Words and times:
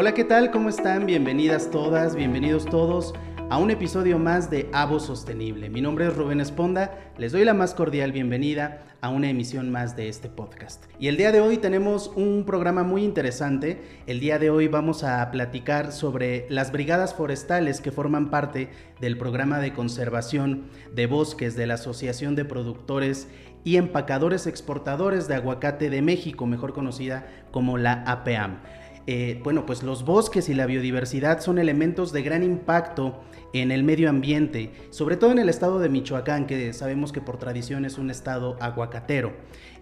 Hola, 0.00 0.14
¿qué 0.14 0.24
tal? 0.24 0.50
¿Cómo 0.50 0.70
están? 0.70 1.04
Bienvenidas 1.04 1.70
todas, 1.70 2.16
bienvenidos 2.16 2.64
todos 2.64 3.12
a 3.50 3.58
un 3.58 3.70
episodio 3.70 4.18
más 4.18 4.50
de 4.50 4.66
Avo 4.72 4.98
Sostenible. 4.98 5.68
Mi 5.68 5.82
nombre 5.82 6.06
es 6.06 6.16
Rubén 6.16 6.40
Esponda, 6.40 7.12
les 7.18 7.32
doy 7.32 7.44
la 7.44 7.52
más 7.52 7.74
cordial 7.74 8.10
bienvenida 8.10 8.82
a 9.02 9.10
una 9.10 9.28
emisión 9.28 9.70
más 9.70 9.96
de 9.96 10.08
este 10.08 10.30
podcast. 10.30 10.86
Y 10.98 11.08
el 11.08 11.18
día 11.18 11.32
de 11.32 11.42
hoy 11.42 11.58
tenemos 11.58 12.10
un 12.16 12.44
programa 12.46 12.82
muy 12.82 13.04
interesante. 13.04 13.82
El 14.06 14.20
día 14.20 14.38
de 14.38 14.48
hoy 14.48 14.68
vamos 14.68 15.04
a 15.04 15.30
platicar 15.30 15.92
sobre 15.92 16.46
las 16.48 16.72
brigadas 16.72 17.12
forestales 17.12 17.82
que 17.82 17.92
forman 17.92 18.30
parte 18.30 18.70
del 19.02 19.18
programa 19.18 19.58
de 19.58 19.74
conservación 19.74 20.70
de 20.94 21.08
bosques 21.08 21.56
de 21.56 21.66
la 21.66 21.74
Asociación 21.74 22.36
de 22.36 22.46
Productores 22.46 23.28
y 23.64 23.76
Empacadores 23.76 24.46
Exportadores 24.46 25.28
de 25.28 25.34
Aguacate 25.34 25.90
de 25.90 26.00
México, 26.00 26.46
mejor 26.46 26.72
conocida 26.72 27.26
como 27.50 27.76
la 27.76 28.02
APAM. 28.06 28.60
Eh, 29.06 29.40
bueno, 29.42 29.66
pues 29.66 29.82
los 29.82 30.04
bosques 30.04 30.48
y 30.48 30.54
la 30.54 30.66
biodiversidad 30.66 31.40
son 31.40 31.58
elementos 31.58 32.12
de 32.12 32.22
gran 32.22 32.42
impacto 32.42 33.20
en 33.52 33.72
el 33.72 33.84
medio 33.84 34.08
ambiente, 34.08 34.72
sobre 34.90 35.16
todo 35.16 35.32
en 35.32 35.38
el 35.38 35.48
estado 35.48 35.78
de 35.78 35.88
Michoacán, 35.88 36.46
que 36.46 36.72
sabemos 36.72 37.12
que 37.12 37.20
por 37.20 37.38
tradición 37.38 37.84
es 37.84 37.98
un 37.98 38.10
estado 38.10 38.56
aguacatero. 38.60 39.32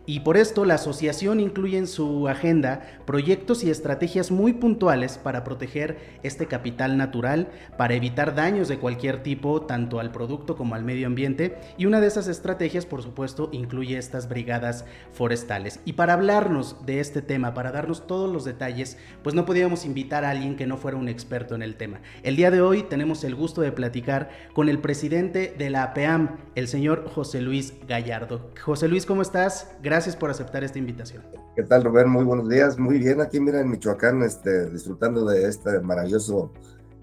Y 0.09 0.21
por 0.21 0.39
esto 0.39 0.65
la 0.65 0.77
asociación 0.77 1.39
incluye 1.39 1.77
en 1.77 1.87
su 1.87 2.29
agenda 2.29 2.81
proyectos 3.05 3.63
y 3.63 3.69
estrategias 3.69 4.31
muy 4.31 4.55
puntuales 4.55 5.19
para 5.19 5.45
proteger 5.45 5.99
este 6.23 6.47
capital 6.47 6.97
natural, 6.97 7.51
para 7.77 7.93
evitar 7.93 8.35
daños 8.35 8.69
de 8.69 8.79
cualquier 8.79 9.23
tipo, 9.23 9.67
tanto 9.67 10.01
al 10.01 10.11
producto 10.11 10.57
como 10.57 10.75
al 10.75 10.83
medio 10.83 11.07
ambiente. 11.07 11.59
Y 11.77 11.85
una 11.85 12.01
de 12.01 12.07
esas 12.07 12.27
estrategias, 12.27 12.87
por 12.87 13.03
supuesto, 13.03 13.51
incluye 13.53 13.99
estas 13.99 14.31
brigadas 14.31 14.87
forestales. 15.13 15.81
Y 15.85 15.93
para 15.93 16.15
hablarnos 16.15 16.87
de 16.87 17.01
este 17.01 17.21
tema, 17.21 17.53
para 17.53 17.71
darnos 17.71 18.07
todos 18.07 18.33
los 18.33 18.47
detalles, 18.47 18.97
pues 19.23 19.35
no 19.35 19.45
podíamos 19.45 19.85
invitar 19.85 20.25
a 20.25 20.31
alguien 20.31 20.57
que 20.57 20.67
no 20.67 20.79
fuera 20.79 20.97
un 20.97 21.11
experto 21.11 21.55
en 21.55 21.61
el 21.61 21.77
tema. 21.77 22.01
El 22.23 22.37
día 22.37 22.51
de 22.51 22.63
hoy 22.63 22.83
tenemos 22.85 23.25
el 23.25 23.35
gusto 23.35 23.58
de 23.61 23.73
platicar 23.73 24.31
con 24.55 24.69
el 24.69 24.81
presidente 24.81 25.55
de 25.57 25.71
la 25.71 25.83
APEAM, 25.83 26.39
el 26.55 26.69
señor 26.69 27.09
José 27.09 27.41
Luis 27.41 27.75
Gallardo. 27.87 28.51
José 28.65 28.89
Luis, 28.89 29.07
¿cómo 29.07 29.23
estás? 29.23 29.71
Gracias 29.83 30.17
por 30.17 30.31
aceptar 30.31 30.65
esta 30.65 30.79
invitación. 30.79 31.23
¿Qué 31.57 31.63
tal, 31.63 31.85
Rubén? 31.85 32.09
Muy 32.09 32.25
buenos 32.25 32.49
días. 32.49 32.79
Muy 32.79 32.99
bien, 32.99 33.21
aquí 33.21 33.41
mira 33.41 33.61
en 33.61 33.71
Michoacán, 33.71 34.23
este, 34.23 34.71
disfrutando 34.71 35.25
de 35.25 35.49
este 35.49 35.81
maravilloso 35.81 36.53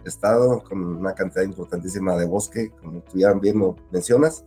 estado 0.06 0.64
con 0.64 0.84
una 0.84 1.14
cantidad 1.14 1.44
importantísima 1.44 2.16
de 2.16 2.26
bosque, 2.26 2.72
como 2.82 3.02
tú 3.02 3.18
ya 3.18 3.34
bien 3.34 3.60
lo 3.60 3.76
mencionas. 3.92 4.46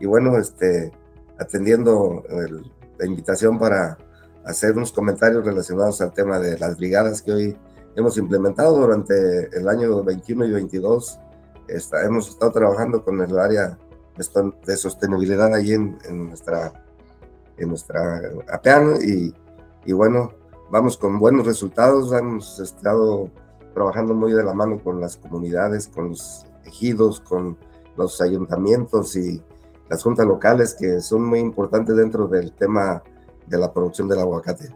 Y 0.00 0.06
bueno, 0.06 0.38
este, 0.38 0.92
atendiendo 1.38 2.22
la 2.98 3.06
invitación 3.06 3.58
para 3.58 3.98
hacer 4.44 4.72
unos 4.76 4.92
comentarios 4.92 5.44
relacionados 5.44 6.00
al 6.00 6.12
tema 6.12 6.38
de 6.38 6.58
las 6.58 6.76
brigadas 6.76 7.22
que 7.22 7.32
hoy 7.32 7.56
hemos 7.96 8.16
implementado 8.16 8.78
durante 8.78 9.48
el 9.56 9.68
año 9.68 10.02
21 10.02 10.46
y 10.46 10.52
22. 10.52 11.18
Está, 11.68 12.04
hemos 12.04 12.28
estado 12.28 12.52
trabajando 12.52 13.04
con 13.04 13.20
el 13.20 13.38
área 13.38 13.78
de 14.66 14.76
sostenibilidad 14.76 15.54
allí 15.54 15.74
en, 15.74 15.98
en 16.08 16.28
nuestra 16.28 16.72
en 17.58 17.68
nuestra 17.68 18.20
APEAN 18.52 18.98
y, 19.02 19.34
y 19.84 19.92
bueno, 19.92 20.32
vamos 20.70 20.96
con 20.96 21.18
buenos 21.18 21.46
resultados, 21.46 22.12
hemos 22.12 22.58
estado 22.60 23.30
trabajando 23.74 24.14
muy 24.14 24.32
de 24.32 24.42
la 24.42 24.54
mano 24.54 24.78
con 24.82 25.00
las 25.00 25.16
comunidades, 25.16 25.88
con 25.88 26.10
los 26.10 26.46
ejidos, 26.64 27.20
con 27.20 27.56
los 27.96 28.20
ayuntamientos 28.20 29.16
y 29.16 29.42
las 29.88 30.02
juntas 30.02 30.26
locales 30.26 30.76
que 30.78 31.00
son 31.00 31.24
muy 31.24 31.40
importantes 31.40 31.96
dentro 31.96 32.26
del 32.28 32.52
tema 32.52 33.02
de 33.46 33.58
la 33.58 33.72
producción 33.72 34.08
del 34.08 34.20
aguacate. 34.20 34.70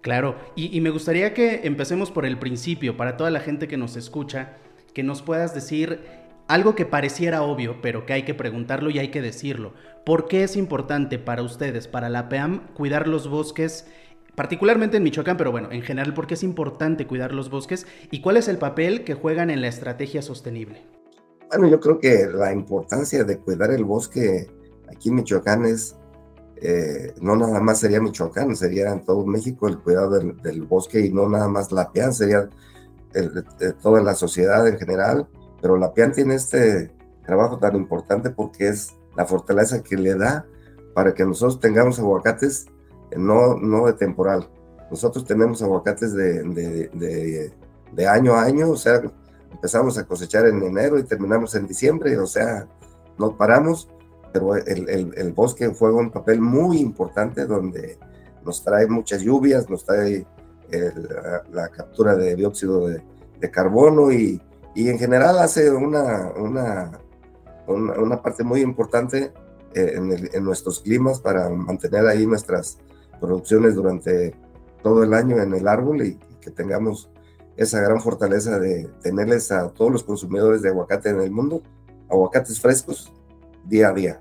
Claro, 0.00 0.34
y, 0.56 0.76
y, 0.76 0.80
me 0.80 0.90
gustaría 0.90 1.32
que 1.32 1.60
empecemos 1.64 2.10
por 2.10 2.26
el 2.26 2.38
principio, 2.38 2.96
para 2.96 3.16
toda 3.16 3.30
la 3.30 3.38
gente 3.38 3.68
que 3.68 3.76
nos 3.76 3.96
escucha, 3.96 4.56
que 4.94 5.04
nos 5.04 5.22
puedas 5.22 5.54
decir 5.54 6.00
algo 6.52 6.74
que 6.74 6.84
pareciera 6.84 7.42
obvio, 7.42 7.80
pero 7.80 8.04
que 8.04 8.12
hay 8.12 8.24
que 8.24 8.34
preguntarlo 8.34 8.90
y 8.90 8.98
hay 8.98 9.08
que 9.08 9.22
decirlo. 9.22 9.72
¿Por 10.04 10.28
qué 10.28 10.44
es 10.44 10.54
importante 10.54 11.18
para 11.18 11.42
ustedes, 11.42 11.88
para 11.88 12.10
la 12.10 12.28
PEAM, 12.28 12.68
cuidar 12.74 13.08
los 13.08 13.28
bosques? 13.28 13.86
particularmente 14.34 14.96
en 14.96 15.02
Michoacán, 15.02 15.36
pero 15.36 15.52
bueno, 15.52 15.70
en 15.72 15.82
general, 15.82 16.14
¿por 16.14 16.26
qué 16.26 16.32
es 16.32 16.42
importante 16.42 17.06
cuidar 17.06 17.34
los 17.34 17.50
bosques 17.50 17.86
y 18.10 18.22
cuál 18.22 18.38
es 18.38 18.48
el 18.48 18.56
papel 18.56 19.04
que 19.04 19.12
juegan 19.12 19.50
en 19.50 19.60
la 19.60 19.68
estrategia 19.68 20.22
sostenible? 20.22 20.86
Bueno, 21.50 21.68
yo 21.68 21.78
creo 21.78 21.98
que 21.98 22.26
la 22.32 22.50
importancia 22.50 23.24
de 23.24 23.36
cuidar 23.36 23.72
el 23.72 23.84
bosque 23.84 24.50
aquí 24.88 25.10
en 25.10 25.16
Michoacán 25.16 25.66
es, 25.66 25.96
eh, 26.56 27.12
no 27.20 27.36
nada 27.36 27.60
más 27.60 27.80
sería 27.80 28.00
Michoacán, 28.00 28.56
sería 28.56 28.90
en 28.90 29.04
todo 29.04 29.26
México 29.26 29.68
el 29.68 29.78
cuidado 29.78 30.18
del, 30.18 30.62
bosque 30.62 31.00
y 31.00 31.12
no 31.12 31.28
nada 31.28 31.48
más 31.48 31.70
la 31.70 31.92
PEAM, 31.92 32.14
sería 32.14 32.48
toda 33.82 34.02
la 34.02 34.14
sociedad 34.14 34.66
en 34.66 34.78
general 34.78 35.28
pero 35.62 35.78
la 35.78 35.94
PIAN 35.94 36.12
tiene 36.12 36.34
este 36.34 36.92
trabajo 37.24 37.58
tan 37.58 37.76
importante 37.76 38.30
porque 38.30 38.68
es 38.68 38.94
la 39.16 39.24
fortaleza 39.24 39.82
que 39.82 39.96
le 39.96 40.16
da 40.16 40.44
para 40.92 41.14
que 41.14 41.24
nosotros 41.24 41.60
tengamos 41.60 41.98
aguacates 42.00 42.66
no, 43.16 43.56
no 43.56 43.86
de 43.86 43.92
temporal. 43.92 44.50
Nosotros 44.90 45.24
tenemos 45.24 45.62
aguacates 45.62 46.12
de, 46.12 46.42
de, 46.42 47.52
de, 47.92 48.06
año 48.06 48.34
a 48.34 48.42
año, 48.42 48.70
o 48.70 48.76
sea, 48.76 49.00
empezamos 49.50 49.96
a 49.96 50.04
cosechar 50.04 50.46
en 50.46 50.62
enero 50.62 50.98
y 50.98 51.04
terminamos 51.04 51.54
en 51.54 51.66
diciembre, 51.66 52.18
o 52.18 52.26
sea, 52.26 52.66
no 53.18 53.36
paramos, 53.36 53.88
pero 54.32 54.56
el, 54.56 54.88
el, 54.88 55.14
el 55.16 55.32
bosque 55.32 55.68
juega 55.68 55.96
un 55.96 56.10
papel 56.10 56.40
muy 56.40 56.78
importante 56.78 57.46
donde 57.46 57.98
nos 58.44 58.62
trae 58.64 58.86
muchas 58.86 59.22
lluvias, 59.22 59.70
nos 59.70 59.84
trae 59.84 60.26
la, 60.70 61.42
la, 61.52 61.68
captura 61.68 62.14
de 62.16 62.34
dióxido 62.34 62.88
de, 62.88 63.02
carbono 63.50 64.12
y, 64.12 64.40
y 64.74 64.88
en 64.88 64.98
general 64.98 65.38
hace 65.38 65.70
una, 65.70 66.32
una, 66.36 67.00
una, 67.66 68.22
parte 68.22 68.42
muy 68.42 68.60
importante 68.60 69.32
eh, 69.74 69.94
en, 70.32 70.44
nuestros 70.44 70.80
climas 70.80 71.20
para 71.20 71.48
mantener 71.50 72.06
ahí 72.06 72.26
nuestras 72.26 72.78
producciones 73.20 73.74
durante 73.74 74.34
todo 74.82 75.02
el 75.02 75.14
año 75.14 75.38
en 75.38 75.54
el 75.54 75.68
árbol 75.68 76.04
y, 76.04 76.18
que 76.40 76.50
tengamos 76.50 77.08
esa 77.56 77.80
gran 77.80 78.00
fortaleza 78.00 78.58
de 78.58 78.90
tenerles 79.00 79.52
a 79.52 79.68
todos 79.68 79.92
los 79.92 80.02
consumidores 80.02 80.60
de 80.60 80.70
aguacate 80.70 81.10
en 81.10 81.20
el 81.20 81.30
mundo, 81.30 81.62
aguacates 82.10 82.60
frescos 82.60 83.12
día 83.64 83.90
a 83.90 83.92
día. 83.92 84.20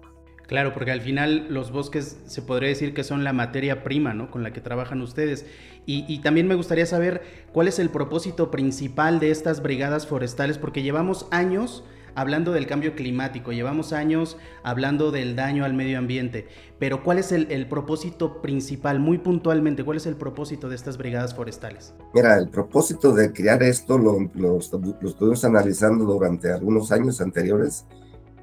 Claro, 0.52 0.74
porque 0.74 0.92
al 0.92 1.00
final 1.00 1.48
los 1.50 1.72
bosques 1.72 2.18
se 2.26 2.42
podría 2.42 2.68
decir 2.68 2.94
que 2.94 3.06
son 3.06 3.24
la 3.24 3.32
materia 3.32 3.86
prima, 3.86 4.14
¿no? 4.14 4.30
Con 4.30 4.44
la 4.44 4.52
que 4.52 4.60
trabajan 4.60 5.02
ustedes. 5.02 5.46
Y, 5.86 6.20
también 6.20 6.46
me 6.46 6.56
gustaría 6.56 6.86
saber 6.86 7.22
cuál 7.54 7.70
es 7.70 7.80
el 7.80 7.90
propósito 7.90 8.52
principal 8.52 9.22
de 9.22 9.32
estas 9.32 9.64
brigadas 9.64 10.08
forestales, 10.08 10.58
porque 10.58 10.84
llevamos 10.84 11.26
años 11.32 11.86
hablando 12.16 12.52
del 12.52 12.68
cambio 12.68 12.96
climático, 12.96 13.54
llevamos 13.54 13.94
años 13.94 14.36
hablando 14.62 15.12
del 15.12 15.38
daño 15.38 15.64
al 15.64 15.74
medio 15.74 15.98
ambiente, 15.98 16.50
pero 16.80 17.02
¿cuál 17.02 17.20
es 17.20 17.32
el, 17.32 17.66
propósito 17.70 18.42
principal, 18.42 19.00
muy 19.00 19.20
puntualmente, 19.20 19.86
cuál 19.86 19.98
es 19.98 20.06
el 20.06 20.18
propósito 20.18 20.68
de 20.68 20.76
estas 20.76 20.98
brigadas 20.98 21.34
forestales? 21.34 21.94
Mira, 22.14 22.38
el 22.38 22.50
propósito 22.50 23.14
de 23.14 23.32
crear 23.32 23.64
esto 23.64 23.98
lo, 23.98 24.20
lo 24.36 24.58
estuvimos 24.58 25.46
analizando 25.46 26.04
durante 26.04 26.52
algunos 26.52 26.92
años 26.92 27.22
anteriores 27.22 27.86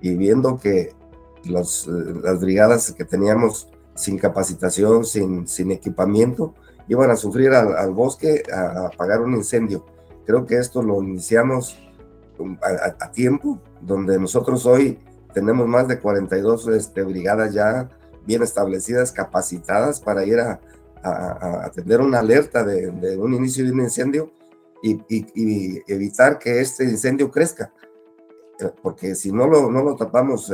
y 0.01 0.17
viendo 0.17 0.59
que 0.59 0.97
las, 1.45 1.87
las 1.87 2.41
brigadas 2.41 2.93
que 2.93 3.05
teníamos 3.05 3.69
sin 3.99 4.17
capacitación, 4.17 5.05
sin, 5.05 5.71
equipamiento, 5.73 6.55
iban 6.89 7.11
a 7.11 7.17
sufrir 7.17 7.51
al, 7.53 7.91
bosque 7.91 8.45
a, 8.53 8.87
apagar 8.87 9.21
un 9.21 9.35
incendio. 9.35 9.85
Creo 10.25 10.47
que 10.47 10.57
esto 10.57 10.83
lo 10.83 11.03
iniciamos 11.03 11.77
a, 12.63 13.11
tiempo, 13.11 13.61
donde 13.81 14.19
nosotros 14.19 14.65
hoy 14.67 14.99
tenemos 15.35 15.67
más 15.67 15.89
de 15.89 15.99
42 15.99 16.69
este, 16.69 17.03
brigadas 17.03 17.53
ya 17.53 17.89
bien 18.25 18.43
establecidas, 18.43 19.11
capacitadas 19.11 20.01
para 20.01 20.25
ir 20.25 20.39
a, 20.41 20.61
atender 21.65 22.01
una 22.01 22.19
alerta 22.19 22.65
de, 22.65 23.17
un 23.19 23.33
inicio 23.33 23.65
de 23.65 23.73
un 23.73 23.81
incendio 23.81 24.33
y, 24.83 25.83
evitar 25.93 26.39
que 26.39 26.61
este 26.61 26.85
incendio 26.85 27.31
crezca 27.31 27.73
porque 28.83 29.15
si 29.15 29.33
no 29.33 29.47
lo, 29.47 29.71
no 29.71 29.83
lo 29.83 29.97
tapamos 29.97 30.53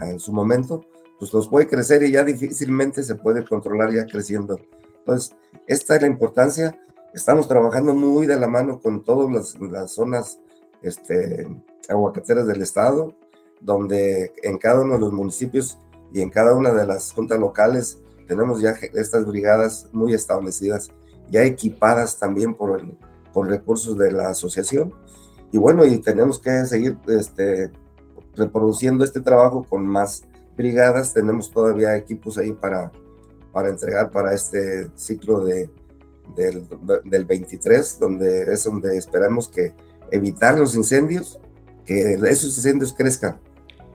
en 0.00 0.20
su 0.20 0.32
momento, 0.32 0.84
pues 1.18 1.32
los 1.32 1.48
puede 1.48 1.66
crecer 1.66 2.02
y 2.02 2.12
ya 2.12 2.24
difícilmente 2.24 3.02
se 3.02 3.14
puede 3.14 3.44
controlar 3.44 3.92
ya 3.92 4.04
creciendo. 4.06 4.58
Entonces, 4.98 5.34
esta 5.66 5.96
es 5.96 6.02
la 6.02 6.08
importancia. 6.08 6.78
Estamos 7.14 7.48
trabajando 7.48 7.94
muy 7.94 8.26
de 8.26 8.38
la 8.38 8.46
mano 8.46 8.80
con 8.80 9.02
todas 9.02 9.30
las, 9.32 9.60
las 9.60 9.92
zonas 9.92 10.38
este, 10.82 11.48
aguacateras 11.88 12.46
del 12.46 12.62
estado, 12.62 13.14
donde 13.60 14.32
en 14.42 14.58
cada 14.58 14.82
uno 14.82 14.94
de 14.94 15.00
los 15.00 15.12
municipios 15.12 15.78
y 16.12 16.20
en 16.20 16.30
cada 16.30 16.54
una 16.54 16.72
de 16.72 16.86
las 16.86 17.12
juntas 17.12 17.38
locales 17.38 17.98
tenemos 18.28 18.60
ya 18.60 18.74
estas 18.94 19.24
brigadas 19.24 19.88
muy 19.92 20.12
establecidas, 20.12 20.90
ya 21.30 21.42
equipadas 21.44 22.18
también 22.18 22.54
por, 22.54 22.80
el, 22.80 22.98
por 23.32 23.48
recursos 23.48 23.96
de 23.96 24.12
la 24.12 24.28
asociación 24.28 24.92
y 25.52 25.58
bueno, 25.58 25.84
y 25.84 25.98
tenemos 25.98 26.38
que 26.38 26.64
seguir 26.66 26.96
este, 27.08 27.70
reproduciendo 28.34 29.04
este 29.04 29.20
trabajo 29.20 29.64
con 29.68 29.86
más 29.86 30.24
brigadas. 30.56 31.14
Tenemos 31.14 31.50
todavía 31.50 31.96
equipos 31.96 32.38
ahí 32.38 32.52
para, 32.52 32.90
para 33.52 33.68
entregar 33.68 34.10
para 34.10 34.34
este 34.34 34.88
ciclo 34.96 35.44
de, 35.44 35.70
del, 36.34 36.66
del 37.04 37.24
23, 37.24 37.98
donde 37.98 38.52
es 38.52 38.64
donde 38.64 38.96
esperamos 38.96 39.48
que 39.48 39.72
evitar 40.10 40.58
los 40.58 40.74
incendios, 40.74 41.40
que 41.84 42.14
esos 42.14 42.56
incendios 42.56 42.92
crezcan. 42.92 43.38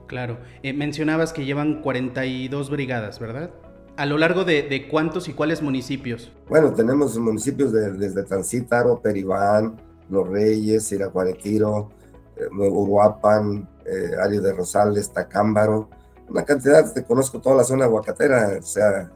Claro, 0.06 0.38
eh, 0.62 0.72
mencionabas 0.72 1.32
que 1.32 1.44
llevan 1.44 1.80
42 1.80 2.70
brigadas, 2.70 3.18
¿verdad? 3.18 3.50
¿A 3.96 4.06
lo 4.06 4.18
largo 4.18 4.44
de, 4.44 4.88
cuántos 4.90 5.28
y 5.28 5.32
cuáles 5.32 5.62
municipios? 5.62 6.32
Bueno, 6.48 6.72
tenemos 6.72 7.16
municipios 7.18 7.72
desde 7.72 8.22
Tancítaro, 8.24 9.00
Peribán, 9.00 9.76
Los 10.12 10.28
Reyes, 10.28 10.92
Iracuaretiro, 10.92 11.90
eh, 12.36 12.46
Uruapan, 12.54 13.68
eh, 13.86 14.12
Área 14.22 14.40
de 14.40 14.52
Rosales, 14.52 15.12
Tacámbaro, 15.12 15.88
una 16.28 16.44
cantidad, 16.44 16.92
te 16.92 17.04
conozco 17.04 17.40
toda 17.40 17.56
la 17.56 17.64
zona 17.64 17.86
aguacatera, 17.86 18.58
o 18.58 18.62
sea, 18.62 19.10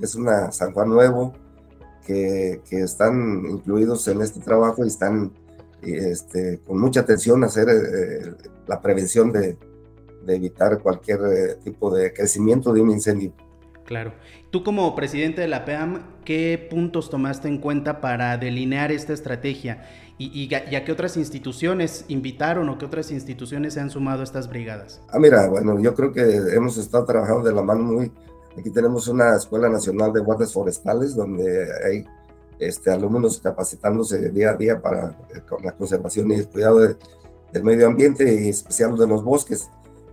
es 0.00 0.14
una 0.14 0.52
San 0.52 0.72
Juan 0.72 0.88
Nuevo, 0.88 1.32
que, 2.04 2.60
que 2.68 2.82
están 2.82 3.46
incluidos 3.48 4.06
en 4.08 4.20
este 4.20 4.40
trabajo 4.40 4.84
y 4.84 4.88
están 4.88 5.32
este, 5.82 6.60
con 6.66 6.78
mucha 6.78 7.00
atención 7.00 7.42
a 7.42 7.46
hacer 7.46 7.68
eh, 7.68 8.34
la 8.66 8.80
prevención 8.80 9.32
de, 9.32 9.56
de 10.24 10.34
evitar 10.34 10.80
cualquier 10.80 11.20
eh, 11.24 11.56
tipo 11.62 11.94
de 11.94 12.12
crecimiento 12.12 12.72
de 12.72 12.80
un 12.80 12.90
incendio. 12.90 13.32
Claro. 13.84 14.12
Tú 14.50 14.64
como 14.64 14.94
presidente 14.94 15.40
de 15.40 15.48
la 15.48 15.64
PEAM, 15.64 16.02
¿qué 16.24 16.66
puntos 16.70 17.10
tomaste 17.10 17.48
en 17.48 17.58
cuenta 17.58 18.00
para 18.00 18.36
delinear 18.38 18.92
esta 18.92 19.12
estrategia? 19.12 19.86
Y, 20.16 20.44
y, 20.44 20.54
a 20.54 20.84
qué 20.84 20.92
otras 20.92 21.16
instituciones 21.16 22.04
invitaron 22.06 22.68
o 22.68 22.78
qué 22.78 22.86
otras 22.86 23.10
instituciones 23.10 23.74
se 23.74 23.80
han 23.80 23.90
sumado 23.90 24.20
a 24.20 24.24
estas 24.24 24.48
brigadas? 24.48 25.02
Ah, 25.08 25.18
mira, 25.18 25.48
bueno, 25.48 25.80
yo 25.80 25.92
creo 25.94 26.12
que 26.12 26.22
hemos 26.54 26.76
estado 26.78 27.04
trabajando 27.04 27.42
de 27.42 27.54
la 27.54 27.62
mano 27.62 27.82
muy... 27.82 28.12
Aquí 28.56 28.70
tenemos 28.70 29.08
una 29.08 29.36
Escuela 29.36 29.68
Nacional 29.68 30.12
de 30.12 30.20
Guardias 30.20 30.52
Forestales 30.52 31.16
donde 31.16 31.66
hay 31.84 32.04
este, 32.60 32.92
alumnos 32.92 33.40
capacitándose 33.40 34.30
día 34.30 34.50
a 34.50 34.56
día 34.56 34.80
para 34.80 35.16
eh, 35.34 35.42
la 35.62 35.72
conservación 35.72 36.30
y 36.30 36.34
el 36.34 36.48
cuidado 36.48 36.78
del 36.78 37.64
medio 37.64 37.88
ambiente 37.88 38.32
y 38.32 38.48
especial 38.48 38.96
de 38.96 39.08
los 39.08 39.24
bosques. 39.24 39.68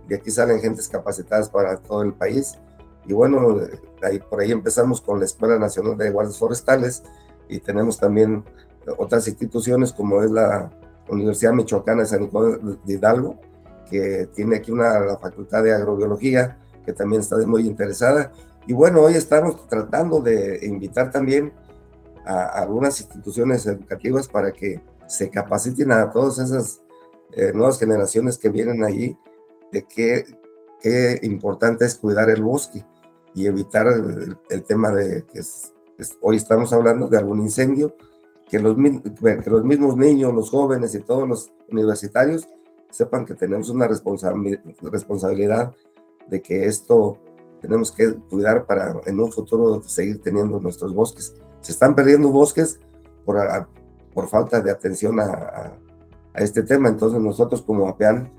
Y 0.08 0.14
aquí 0.14 0.30
salen 0.30 0.60
gentes 0.60 0.88
capacitadas 0.88 1.48
para 1.48 1.76
todo 1.76 2.02
el 2.02 2.12
país. 2.12 2.58
Y 3.06 3.12
bueno, 3.12 3.58
ahí, 4.02 4.18
por 4.18 4.40
ahí 4.40 4.52
empezamos 4.52 5.00
con 5.00 5.18
la 5.18 5.24
Escuela 5.24 5.58
Nacional 5.58 5.96
de 5.96 6.10
Guardias 6.10 6.38
Forestales 6.38 7.02
y 7.48 7.58
tenemos 7.58 7.98
también 7.98 8.44
otras 8.98 9.26
instituciones 9.28 9.92
como 9.92 10.22
es 10.22 10.30
la 10.30 10.70
Universidad 11.08 11.52
Michoacana 11.52 12.02
de 12.02 12.08
San 12.08 12.20
Nicolás 12.22 12.58
de 12.84 12.92
Hidalgo, 12.92 13.38
que 13.90 14.28
tiene 14.34 14.56
aquí 14.56 14.70
una 14.70 15.00
la 15.00 15.18
Facultad 15.18 15.62
de 15.62 15.74
Agrobiología, 15.74 16.58
que 16.84 16.92
también 16.92 17.20
está 17.20 17.36
muy 17.46 17.66
interesada. 17.66 18.32
Y 18.66 18.72
bueno, 18.72 19.02
hoy 19.02 19.14
estamos 19.14 19.66
tratando 19.68 20.20
de 20.20 20.60
invitar 20.62 21.10
también 21.10 21.52
a, 22.24 22.44
algunas 22.62 23.00
instituciones 23.00 23.66
educativas 23.66 24.28
para 24.28 24.52
que 24.52 24.80
se 25.06 25.28
capaciten 25.28 25.92
a 25.92 26.10
todas 26.10 26.38
esas 26.38 26.80
eh, 27.32 27.52
nuevas 27.52 27.78
generaciones 27.78 28.38
que 28.38 28.48
vienen 28.48 28.84
allí 28.84 29.16
de 29.72 29.82
qué, 29.84 30.24
qué 30.80 31.18
importante 31.22 31.84
es 31.84 31.96
cuidar 31.96 32.30
el 32.30 32.42
bosque 32.42 32.84
y 33.34 33.46
evitar 33.46 33.86
el, 33.86 34.62
tema 34.64 34.90
de 34.90 35.24
que 35.24 35.40
hoy 36.20 36.36
estamos 36.36 36.72
hablando 36.72 37.08
de 37.08 37.18
algún 37.18 37.40
incendio, 37.40 37.94
que 38.48 38.58
los, 38.58 38.76
que 38.76 39.50
los 39.50 39.64
mismos 39.64 39.96
niños, 39.96 40.34
los 40.34 40.50
jóvenes 40.50 40.94
y 40.94 41.00
todos 41.00 41.28
los 41.28 41.52
universitarios 41.70 42.46
sepan 42.90 43.24
que 43.24 43.34
tenemos 43.34 43.70
una 43.70 43.88
responsabilidad 43.88 45.72
de 46.28 46.42
que 46.42 46.66
esto 46.66 47.18
tenemos 47.60 47.92
que 47.92 48.12
cuidar 48.14 48.66
para 48.66 49.00
en 49.06 49.20
un 49.20 49.32
futuro 49.32 49.82
seguir 49.84 50.20
teniendo 50.20 50.60
nuestros 50.60 50.94
bosques. 50.94 51.34
Se 51.60 51.72
están 51.72 51.94
perdiendo 51.94 52.28
bosques 52.28 52.80
por, 53.24 53.38
por 54.12 54.28
falta 54.28 54.60
de 54.60 54.70
atención 54.70 55.18
a, 55.20 55.24
a, 55.24 55.78
a, 56.34 56.40
este 56.40 56.62
tema, 56.62 56.88
entonces 56.88 57.20
nosotros 57.20 57.62
como 57.62 57.88
APEAN 57.88 58.30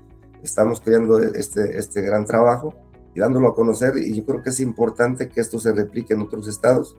estamos 0.42 0.80
creando 0.80 1.18
este, 1.20 1.78
este 1.78 2.02
gran 2.02 2.24
trabajo 2.26 2.74
y 3.14 3.20
dándolo 3.20 3.48
a 3.48 3.54
conocer 3.54 3.96
y 3.96 4.14
yo 4.14 4.24
creo 4.24 4.42
que 4.42 4.50
es 4.50 4.60
importante 4.60 5.28
que 5.28 5.40
esto 5.40 5.58
se 5.58 5.72
replique 5.72 6.14
en 6.14 6.20
otros 6.20 6.48
estados. 6.48 6.96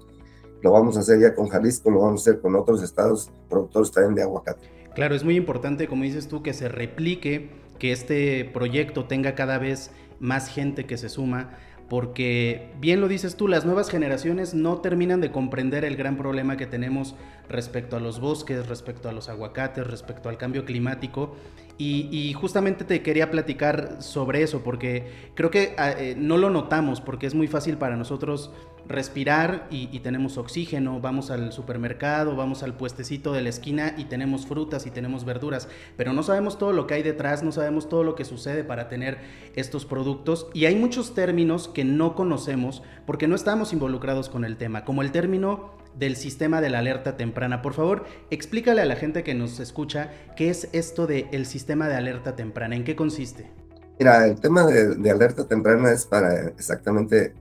Lo 0.62 0.72
vamos 0.72 0.98
a 0.98 1.02
hacer 1.02 1.20
ya 1.20 1.36
con 1.36 1.48
Jalisco, 1.48 1.92
lo 1.92 2.02
vamos 2.02 2.22
a 2.22 2.32
hacer 2.32 2.42
con 2.42 2.56
otros 2.56 2.82
estados 2.82 3.32
productores 3.50 3.92
también 3.92 4.16
de 4.16 4.24
aguacate. 4.24 4.68
Claro, 4.96 5.14
es 5.14 5.24
muy 5.24 5.36
importante, 5.36 5.88
como 5.88 6.04
dices 6.04 6.28
tú, 6.28 6.42
que 6.42 6.54
se 6.54 6.70
replique, 6.70 7.52
que 7.80 7.92
este 7.92 8.46
proyecto 8.46 9.06
tenga 9.06 9.36
cada 9.36 9.58
vez 9.58 9.92
más 10.20 10.48
gente 10.48 10.86
que 10.86 10.98
se 10.98 11.10
suma 11.10 11.58
porque 11.90 12.72
bien 12.80 13.00
lo 13.00 13.08
dices 13.08 13.36
tú, 13.36 13.48
las 13.48 13.66
nuevas 13.66 13.90
generaciones 13.90 14.56
no 14.56 14.80
terminan 14.82 15.22
de 15.22 15.32
comprender 15.32 15.86
el 15.86 15.96
gran 15.96 16.18
problema 16.18 16.58
que 16.58 16.66
tenemos 16.66 17.16
respecto 17.48 17.96
a 17.96 18.00
los 18.00 18.20
bosques, 18.20 18.68
respecto 18.68 19.08
a 19.08 19.12
los 19.12 19.30
aguacates, 19.30 19.86
respecto 19.86 20.30
al 20.30 20.38
cambio 20.38 20.66
climático. 20.66 21.36
Y, 21.78 22.34
justamente 22.34 22.86
te 22.86 23.02
quería 23.02 23.30
platicar 23.32 23.98
sobre 24.02 24.42
eso, 24.42 24.64
porque 24.64 25.12
creo 25.34 25.52
que 25.52 25.76
ah, 25.78 25.92
eh, 25.92 26.16
no 26.18 26.38
lo 26.38 26.50
notamos, 26.50 27.02
porque 27.02 27.28
es 27.28 27.36
muy 27.36 27.48
fácil 27.48 27.78
para 27.78 27.98
nosotros 27.98 28.52
respirar 28.88 29.68
y, 29.70 30.00
tenemos 30.00 30.38
oxígeno, 30.38 31.00
vamos 31.00 31.32
al 31.32 31.52
supermercado, 31.52 32.36
vamos 32.36 32.64
al 32.64 32.76
puestecito 32.76 33.34
de 33.34 33.42
la 33.42 33.50
esquina 33.50 33.96
y 33.98 34.06
tenemos 34.06 34.46
frutas 34.46 34.86
y 34.86 34.92
tenemos 34.92 35.26
verduras, 35.26 35.68
pero 35.98 36.14
no 36.14 36.22
sabemos 36.22 36.58
todo 36.58 36.74
lo 36.74 36.86
que 36.86 36.96
hay 36.96 37.04
detrás, 37.04 37.42
no 37.42 37.52
sabemos 37.52 37.90
todo 37.90 38.04
lo 38.04 38.16
que 38.16 38.26
sucede 38.26 38.64
para 38.64 38.88
tener 38.88 39.18
estos 39.56 39.86
productos 39.86 40.48
y 40.54 40.66
hay 40.66 40.76
muchos 40.76 41.14
términos 41.14 41.68
que 41.68 41.84
no 41.84 42.16
conocemos 42.16 42.84
porque 43.06 43.28
no 43.28 43.36
estamos 43.36 43.74
involucrados 43.74 44.30
con 44.30 44.46
el 44.46 44.58
tema, 44.58 44.86
como 44.86 45.02
el 45.02 45.12
término 45.12 45.72
del 45.98 46.16
sistema 46.16 46.62
de 46.62 46.70
la 46.70 46.80
alerta 46.80 47.18
temprana. 47.18 47.62
Por 47.62 47.74
favor, 47.74 48.06
explícale 48.30 48.82
a 48.82 48.86
la 48.86 48.96
gente 48.96 49.24
que 49.24 49.34
nos 49.34 49.60
escucha 49.60 50.12
qué 50.36 50.50
es 50.50 50.70
esto 50.74 51.08
del 51.08 51.28
el 51.32 51.46
sistema 51.46 51.88
de 51.88 51.96
alerta 51.96 52.36
temprana, 52.36 52.76
en 52.76 52.84
qué 52.84 52.96
consiste. 52.96 53.50
Mira, 53.98 54.28
el 54.28 54.40
tema 54.40 54.66
de 54.66 55.10
alerta 55.10 55.48
temprana 55.48 55.92
es 55.92 56.06
para 56.06 56.50
exactamente 56.50 57.34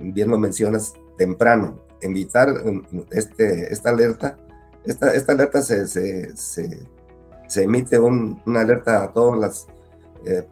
bien 0.00 0.30
lo 0.30 0.38
mencionas, 0.38 0.94
temprano, 1.16 1.80
evitar 2.00 2.50
um, 2.64 2.82
este, 3.10 3.72
esta 3.72 3.90
alerta. 3.90 4.38
Esta, 4.84 5.12
esta 5.14 5.32
alerta 5.32 5.60
se, 5.62 5.86
se, 5.86 6.34
se, 6.34 7.62
emite 7.62 7.98
un, 7.98 8.40
una 8.46 8.60
alerta 8.60 9.02
a 9.02 9.12
todas 9.12 9.38
las 9.38 9.66
eh, 10.24 10.46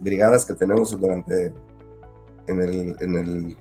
brigadas 0.00 0.46
que 0.46 0.54
tenemos 0.54 0.98
durante 0.98 1.52
en 2.46 2.60
el, 2.60 2.96
en 3.00 3.16
el 3.16 3.56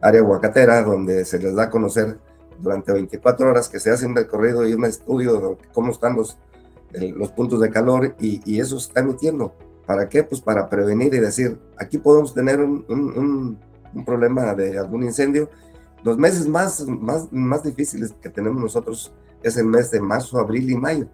área 0.00 0.22
huacatera, 0.22 0.82
donde 0.82 1.24
se 1.24 1.38
les 1.38 1.54
da 1.54 1.64
a 1.64 1.70
conocer 1.70 2.18
durante 2.60 2.92
24 2.92 3.50
horas 3.50 3.68
que 3.68 3.80
se 3.80 3.90
hace 3.90 4.06
un 4.06 4.16
recorrido 4.16 4.66
y 4.66 4.74
un 4.74 4.84
estudio 4.84 5.40
de 5.40 5.56
cómo 5.72 5.92
están 5.92 6.16
los, 6.16 6.38
los 6.92 7.30
puntos 7.32 7.60
de 7.60 7.70
calor 7.70 8.14
y, 8.18 8.40
y, 8.44 8.60
eso 8.60 8.78
se 8.78 8.88
está 8.88 9.00
emitiendo. 9.00 9.54
¿Para 9.86 10.08
qué? 10.08 10.22
Pues 10.22 10.40
para 10.40 10.68
prevenir 10.68 11.14
y 11.14 11.18
decir, 11.18 11.58
aquí 11.78 11.98
podemos 11.98 12.34
tener 12.34 12.60
un, 12.60 12.84
un, 12.88 13.00
un 13.18 13.58
problema 14.04 14.54
de 14.54 14.78
algún 14.78 15.02
incendio. 15.02 15.50
Los 16.04 16.16
meses 16.16 16.46
más, 16.46 16.86
más, 16.86 17.32
más 17.32 17.62
difíciles 17.64 18.14
que 18.20 18.30
tenemos 18.30 18.62
nosotros 18.62 19.12
es 19.42 19.56
el 19.56 19.66
mes 19.66 19.90
de 19.90 20.00
marzo, 20.00 20.38
abril 20.38 20.70
y 20.70 20.76
mayo. 20.76 21.06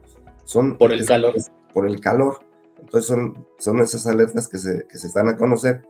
Son 0.45 0.77
por 0.77 0.93
el 0.93 1.07
calor. 1.07 1.35
Por 1.73 1.87
el 1.87 2.01
calor. 2.01 2.41
Entonces 2.79 3.09
son, 3.09 3.47
son 3.59 3.81
esas 3.81 4.07
alertas 4.07 4.47
que 4.49 4.59
se, 4.59 4.87
que 4.87 4.99
se 4.99 5.07
están 5.07 5.29
a 5.29 5.37
conocer. 5.37 5.83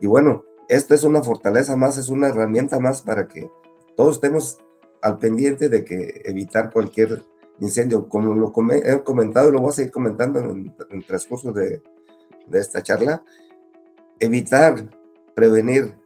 Y 0.00 0.06
bueno, 0.06 0.44
esto 0.68 0.94
es 0.94 1.04
una 1.04 1.22
fortaleza 1.22 1.76
más, 1.76 1.96
es 1.98 2.08
una 2.08 2.28
herramienta 2.28 2.78
más 2.78 3.02
para 3.02 3.26
que 3.26 3.50
todos 3.96 4.16
estemos 4.16 4.58
al 5.00 5.18
pendiente 5.18 5.68
de 5.68 5.84
que 5.84 6.22
evitar 6.24 6.70
cualquier 6.70 7.24
incendio. 7.60 8.08
Como 8.08 8.34
lo 8.34 8.52
he 8.72 9.02
comentado 9.02 9.48
y 9.48 9.52
lo 9.52 9.60
voy 9.60 9.70
a 9.70 9.72
seguir 9.72 9.92
comentando 9.92 10.40
en, 10.40 10.74
en 10.90 10.98
el 10.98 11.06
transcurso 11.06 11.52
de, 11.52 11.82
de 12.46 12.58
esta 12.58 12.82
charla, 12.82 13.22
evitar, 14.20 14.88
prevenir 15.34 15.96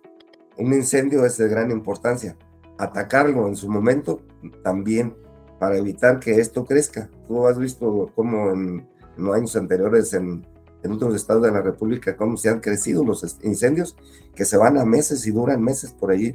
un 0.58 0.72
incendio 0.72 1.24
es 1.24 1.36
de 1.36 1.48
gran 1.48 1.70
importancia. 1.70 2.36
Atacarlo 2.78 3.48
en 3.48 3.56
su 3.56 3.68
momento 3.68 4.20
también 4.62 5.14
para 5.58 5.76
evitar 5.76 6.20
que 6.20 6.32
esto 6.32 6.64
crezca. 6.64 7.08
Tú 7.26 7.46
has 7.46 7.58
visto 7.58 8.10
cómo 8.14 8.50
en, 8.50 8.86
los 9.16 9.34
años 9.34 9.56
anteriores 9.56 10.12
en, 10.12 10.46
en, 10.82 10.92
otros 10.92 11.14
estados 11.14 11.42
de 11.42 11.50
la 11.50 11.62
República, 11.62 12.16
cómo 12.16 12.36
se 12.36 12.50
han 12.50 12.60
crecido 12.60 13.04
los 13.04 13.38
incendios, 13.42 13.96
que 14.34 14.44
se 14.44 14.56
van 14.56 14.76
a 14.76 14.84
meses 14.84 15.26
y 15.26 15.30
duran 15.30 15.62
meses 15.62 15.92
por 15.92 16.10
allí 16.10 16.34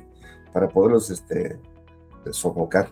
para 0.51 0.67
poderlos 0.67 1.09
este, 1.09 1.59
sofocar. 2.31 2.89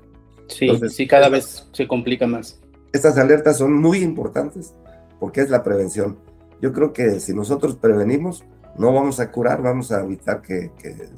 Sí, 0.48 0.70
sí, 0.90 1.08
cada 1.08 1.30
vez 1.30 1.68
se 1.72 1.88
complica 1.88 2.26
más. 2.28 2.60
Estas 2.92 3.18
alertas 3.18 3.58
son 3.58 3.74
muy 3.74 4.00
importantes 4.00 4.74
porque 5.20 5.42
es 5.42 5.50
la 5.50 5.64
prevención. 5.64 6.18
Yo 6.62 6.74
creo 6.74 6.92
que 6.92 7.20
si 7.20 7.34
nosotros 7.34 7.76
prevenimos, 7.76 8.44
no 8.80 8.94
vamos 8.94 9.20
a 9.20 9.30
curar, 9.30 9.62
vamos 9.62 9.92
a 9.92 10.02
evitar 10.02 10.42
que, 10.42 10.72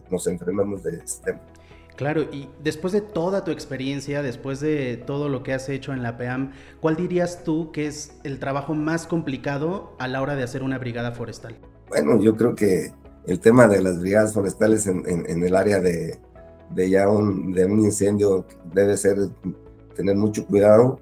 nos 0.10 0.26
enfermemos 0.28 0.84
de 0.84 0.98
este 0.98 1.32
tema. 1.32 1.42
Claro, 1.96 2.24
y 2.24 2.50
después 2.64 2.92
de 2.92 3.02
toda 3.02 3.44
tu 3.44 3.52
experiencia, 3.52 4.24
después 4.24 4.60
de 4.60 4.98
todo 4.98 5.30
lo 5.30 5.44
que 5.44 5.54
has 5.54 5.70
hecho 5.70 5.94
en 5.94 6.02
la 6.02 6.18
PEAM, 6.18 6.54
¿cuál 6.80 6.96
dirías 6.96 7.44
tú 7.44 7.72
que 7.72 7.86
es 7.86 8.14
el 8.24 8.40
trabajo 8.40 8.74
más 8.74 9.06
complicado 9.06 9.96
a 10.00 10.08
la 10.08 10.22
hora 10.22 10.36
de 10.36 10.42
hacer 10.42 10.64
una 10.64 10.80
brigada 10.80 11.12
forestal? 11.12 11.56
Bueno, 11.90 12.20
yo 12.20 12.36
creo 12.36 12.56
que 12.56 12.92
el 13.28 13.40
tema 13.40 13.68
de 13.68 13.84
las 13.84 14.00
brigadas 14.00 14.34
forestales 14.34 14.88
en, 14.88 15.44
el 15.44 15.56
área 15.56 15.80
de, 15.80 16.18
ya 16.76 17.08
un, 17.08 17.54
de 17.54 17.66
un 17.66 17.82
incendio 17.82 18.46
debe 18.74 18.98
ser 18.98 19.30
tener 19.96 20.16
mucho 20.16 20.48
cuidado, 20.48 21.00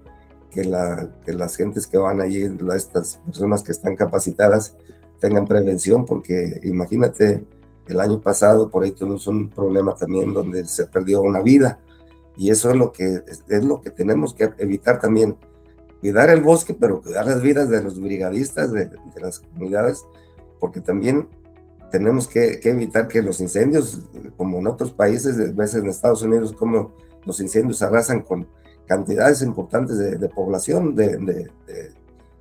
que, 0.51 0.65
la, 0.65 1.09
que 1.23 1.31
las 1.31 1.55
gentes 1.55 1.87
que 1.87 1.97
van 1.97 2.19
allí, 2.19 2.43
estas 2.75 3.21
personas 3.25 3.63
que 3.63 3.71
están 3.71 3.95
capacitadas, 3.95 4.75
tengan 5.19 5.45
prevención, 5.45 6.05
porque 6.05 6.59
imagínate, 6.63 7.43
el 7.87 7.99
año 7.99 8.21
pasado 8.21 8.69
por 8.69 8.83
ahí 8.83 8.91
tuvimos 8.91 9.25
un 9.27 9.49
problema 9.49 9.95
también 9.95 10.33
donde 10.33 10.65
se 10.65 10.85
perdió 10.85 11.21
una 11.21 11.41
vida, 11.41 11.79
y 12.37 12.51
eso 12.51 12.69
es 12.69 12.75
lo 12.75 12.91
que, 12.91 13.23
es 13.47 13.63
lo 13.63 13.81
que 13.81 13.89
tenemos 13.89 14.33
que 14.33 14.49
evitar 14.59 14.99
también, 14.99 15.35
cuidar 15.99 16.29
el 16.29 16.41
bosque, 16.41 16.73
pero 16.73 17.01
cuidar 17.01 17.25
las 17.25 17.41
vidas 17.41 17.69
de 17.69 17.83
los 17.83 17.99
brigadistas, 17.99 18.71
de, 18.71 18.85
de 18.85 19.21
las 19.21 19.39
comunidades, 19.39 20.05
porque 20.59 20.81
también 20.81 21.27
tenemos 21.89 22.27
que, 22.27 22.59
evitar 22.63 23.07
que 23.07 23.21
los 23.21 23.39
incendios, 23.39 23.99
como 24.37 24.59
en 24.59 24.67
otros 24.67 24.91
países, 24.91 25.39
a 25.39 25.51
veces 25.51 25.81
en 25.81 25.89
Estados 25.89 26.21
Unidos, 26.21 26.53
como 26.53 26.93
los 27.25 27.39
incendios 27.39 27.81
arrasan 27.81 28.21
con 28.21 28.47
cantidades 28.87 29.41
importantes 29.41 29.97
de, 29.97 30.29
población, 30.29 30.95
de, 30.95 31.49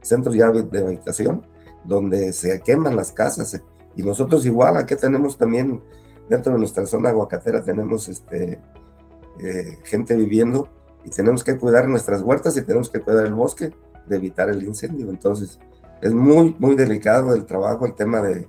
centros 0.02 0.35
ya 0.35 0.50
de 0.50 0.78
habitación, 0.78 1.44
donde 1.88 2.33
se 2.33 2.61
queman 2.61 2.95
las 2.95 3.12
casas. 3.12 3.61
Y 3.97 4.02
nosotros 4.02 4.45
igual, 4.47 4.76
aquí 4.76 4.95
tenemos 4.95 5.37
también, 5.37 5.83
dentro 6.28 6.52
de 6.52 6.59
nuestra 6.59 6.87
zona 6.87 7.09
aguacatera, 7.09 7.64
tenemos 7.64 8.09
este, 8.09 8.61
eh, 9.40 9.78
gente 9.85 10.14
viviendo 10.14 10.68
y 11.04 11.11
tenemos 11.11 11.42
que 11.42 11.57
cuidar 11.57 11.88
nuestras 11.88 12.23
huertas 12.23 12.57
y 12.57 12.62
tenemos 12.62 12.90
que 12.90 13.00
cuidar 13.00 13.26
el 13.26 13.35
bosque 13.35 13.73
de 14.07 14.16
evitar 14.16 14.50
el 14.50 14.62
incendio. 14.62 15.09
Entonces, 15.09 15.59
es 16.02 16.12
muy, 16.12 16.54
muy 16.59 16.76
delicado 16.76 17.35
el 17.35 17.47
trabajo, 17.47 17.87
el 17.87 17.95
tema 17.95 18.21
de, 18.21 18.47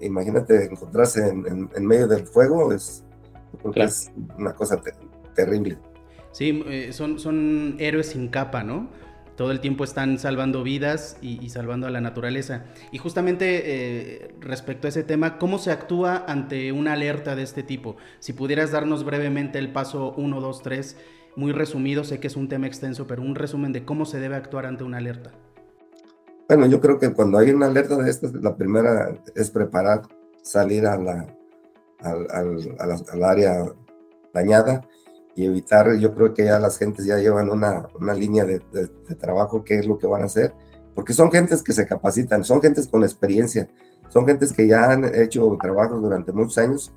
imagínate 0.00 0.66
encontrarse 0.66 1.28
en, 1.28 1.86
medio 1.86 2.06
del 2.06 2.26
fuego, 2.26 2.72
es, 2.72 3.04
es 3.74 4.10
una 4.38 4.54
cosa 4.54 4.80
terrible. 5.34 5.78
Sí, 6.30 6.62
eh, 6.66 6.92
son, 6.92 7.18
son 7.18 7.76
héroes 7.78 8.10
sin 8.10 8.28
capa, 8.28 8.62
¿no? 8.62 8.88
Todo 9.38 9.52
el 9.52 9.60
tiempo 9.60 9.84
están 9.84 10.18
salvando 10.18 10.64
vidas 10.64 11.16
y, 11.22 11.48
salvando 11.48 11.86
a 11.86 11.90
la 11.90 12.00
naturaleza. 12.00 12.64
Y 12.90 12.98
justamente 12.98 13.62
eh, 13.66 14.34
respecto 14.40 14.88
a 14.88 14.90
ese 14.90 15.04
tema, 15.04 15.38
¿cómo 15.38 15.58
se 15.58 15.70
actúa 15.70 16.24
ante 16.26 16.72
una 16.72 16.94
alerta 16.94 17.36
de 17.36 17.44
este 17.44 17.62
tipo? 17.62 17.96
Si 18.18 18.32
pudieras 18.32 18.72
darnos 18.72 19.04
brevemente 19.04 19.60
el 19.60 19.70
paso 19.70 20.12
1, 20.16 20.40
2, 20.40 20.62
3, 20.62 20.96
muy 21.36 21.52
resumido, 21.52 22.02
sé 22.02 22.18
que 22.18 22.26
es 22.26 22.34
un 22.34 22.48
tema 22.48 22.66
extenso, 22.66 23.06
pero 23.06 23.22
un 23.22 23.36
resumen 23.36 23.72
de 23.72 23.84
cómo 23.84 24.06
se 24.06 24.18
debe 24.18 24.34
actuar 24.34 24.66
ante 24.66 24.82
una 24.82 24.98
alerta. 24.98 25.30
Bueno, 26.48 26.66
yo 26.66 26.80
creo 26.80 26.98
que 26.98 27.12
cuando 27.12 27.38
hay 27.38 27.50
una 27.50 27.66
alerta 27.66 27.96
de 27.96 28.10
estas, 28.10 28.32
la 28.32 28.56
primera 28.56 29.22
es 29.36 29.52
preparar, 29.52 30.02
salir 30.42 30.84
a 30.84 30.98
la, 30.98 31.32
al, 32.00 33.22
área 33.22 33.66
dañada 34.34 34.80
y 35.38 35.46
evitar, 35.46 35.96
yo 35.98 36.12
creo 36.16 36.34
que 36.34 36.46
ya 36.46 36.58
las 36.58 36.78
gentes 36.78 37.04
ya 37.04 37.16
llevan 37.16 37.48
una, 37.48 37.86
una 38.00 38.12
línea 38.12 38.44
de, 38.44 38.58
trabajo, 39.20 39.62
qué 39.62 39.78
es 39.78 39.86
lo 39.86 39.96
que 39.96 40.08
van 40.08 40.22
a 40.22 40.24
hacer, 40.24 40.52
porque 40.96 41.12
son 41.12 41.30
gentes 41.30 41.62
que 41.62 41.72
se 41.72 41.86
capacitan, 41.86 42.42
son 42.42 42.60
gentes 42.60 42.88
con 42.88 43.04
experiencia, 43.04 43.68
son 44.08 44.26
gentes 44.26 44.52
que 44.52 44.66
ya 44.66 44.90
han 44.90 45.04
hecho 45.14 45.56
trabajos 45.62 46.02
durante 46.02 46.32
muchos 46.32 46.58
años 46.58 46.92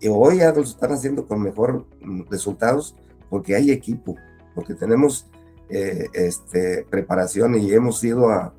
y 0.00 0.08
hoy 0.08 0.38
ya 0.38 0.52
los 0.52 0.70
están 0.70 0.90
haciendo 0.90 1.24
con 1.24 1.40
mejor 1.40 1.86
mm, 2.00 2.22
resultados 2.28 2.96
porque 3.30 3.54
hay 3.54 3.70
equipo, 3.70 4.16
porque 4.56 4.74
tenemos 4.74 5.28
eh, 5.68 6.08
este, 6.14 6.84
preparación 6.90 7.54
y 7.54 7.72
hemos 7.72 8.02
ido 8.02 8.28
a, 8.28 8.52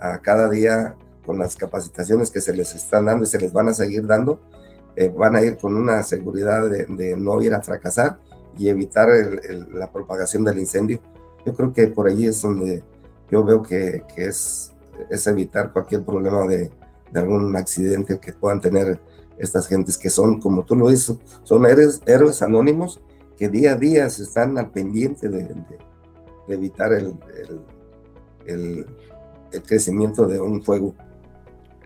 a 0.00 0.18
cada 0.22 0.48
día 0.48 0.96
con 1.26 1.38
las 1.38 1.56
capacitaciones 1.56 2.30
que 2.30 2.40
se 2.40 2.54
les 2.54 2.74
están 2.74 3.04
dando 3.04 3.24
y 3.24 3.26
se 3.26 3.38
les 3.38 3.52
van 3.52 3.68
a 3.68 3.74
seguir 3.74 4.06
dando, 4.06 4.40
eh, 4.96 5.12
van 5.14 5.36
a 5.36 5.42
ir 5.42 5.58
con 5.58 5.76
una 5.76 6.02
seguridad 6.04 6.70
de, 6.70 7.16
no 7.18 7.42
ir 7.42 7.52
a 7.52 7.60
fracasar 7.60 8.18
y 8.58 8.68
evitar 8.68 9.08
la 9.72 9.90
propagación 9.90 10.44
del 10.44 10.58
incendio. 10.58 11.00
Yo 11.46 11.54
creo 11.54 11.72
que 11.72 11.86
por 11.88 12.08
ahí 12.08 12.26
es 12.26 12.42
donde 12.42 12.82
yo 13.30 13.44
veo 13.44 13.62
que, 13.62 14.02
que 14.14 14.26
es, 14.26 14.72
es 15.10 15.26
evitar 15.26 15.72
cualquier 15.72 16.02
problema 16.02 16.46
de, 16.46 16.70
de, 17.12 17.20
algún 17.20 17.54
accidente 17.56 18.18
que 18.18 18.32
puedan 18.32 18.60
tener 18.60 19.00
estas 19.38 19.68
gentes 19.68 19.96
que 19.96 20.10
son, 20.10 20.40
como 20.40 20.64
tú 20.64 20.74
lo 20.74 20.88
dices, 20.90 21.16
son 21.44 21.64
héroes, 21.64 22.02
héroes 22.06 22.42
anónimos 22.42 23.00
que 23.36 23.48
día 23.48 23.72
a 23.72 23.76
día 23.76 24.10
se 24.10 24.24
están 24.24 24.58
al 24.58 24.70
pendiente 24.70 25.28
de, 25.28 25.44
de 25.44 26.54
evitar 26.54 26.92
el, 26.92 27.14
el 28.46 28.86
el 29.52 29.62
crecimiento 29.62 30.26
de 30.26 30.40
un 30.40 30.62
fuego. 30.62 30.94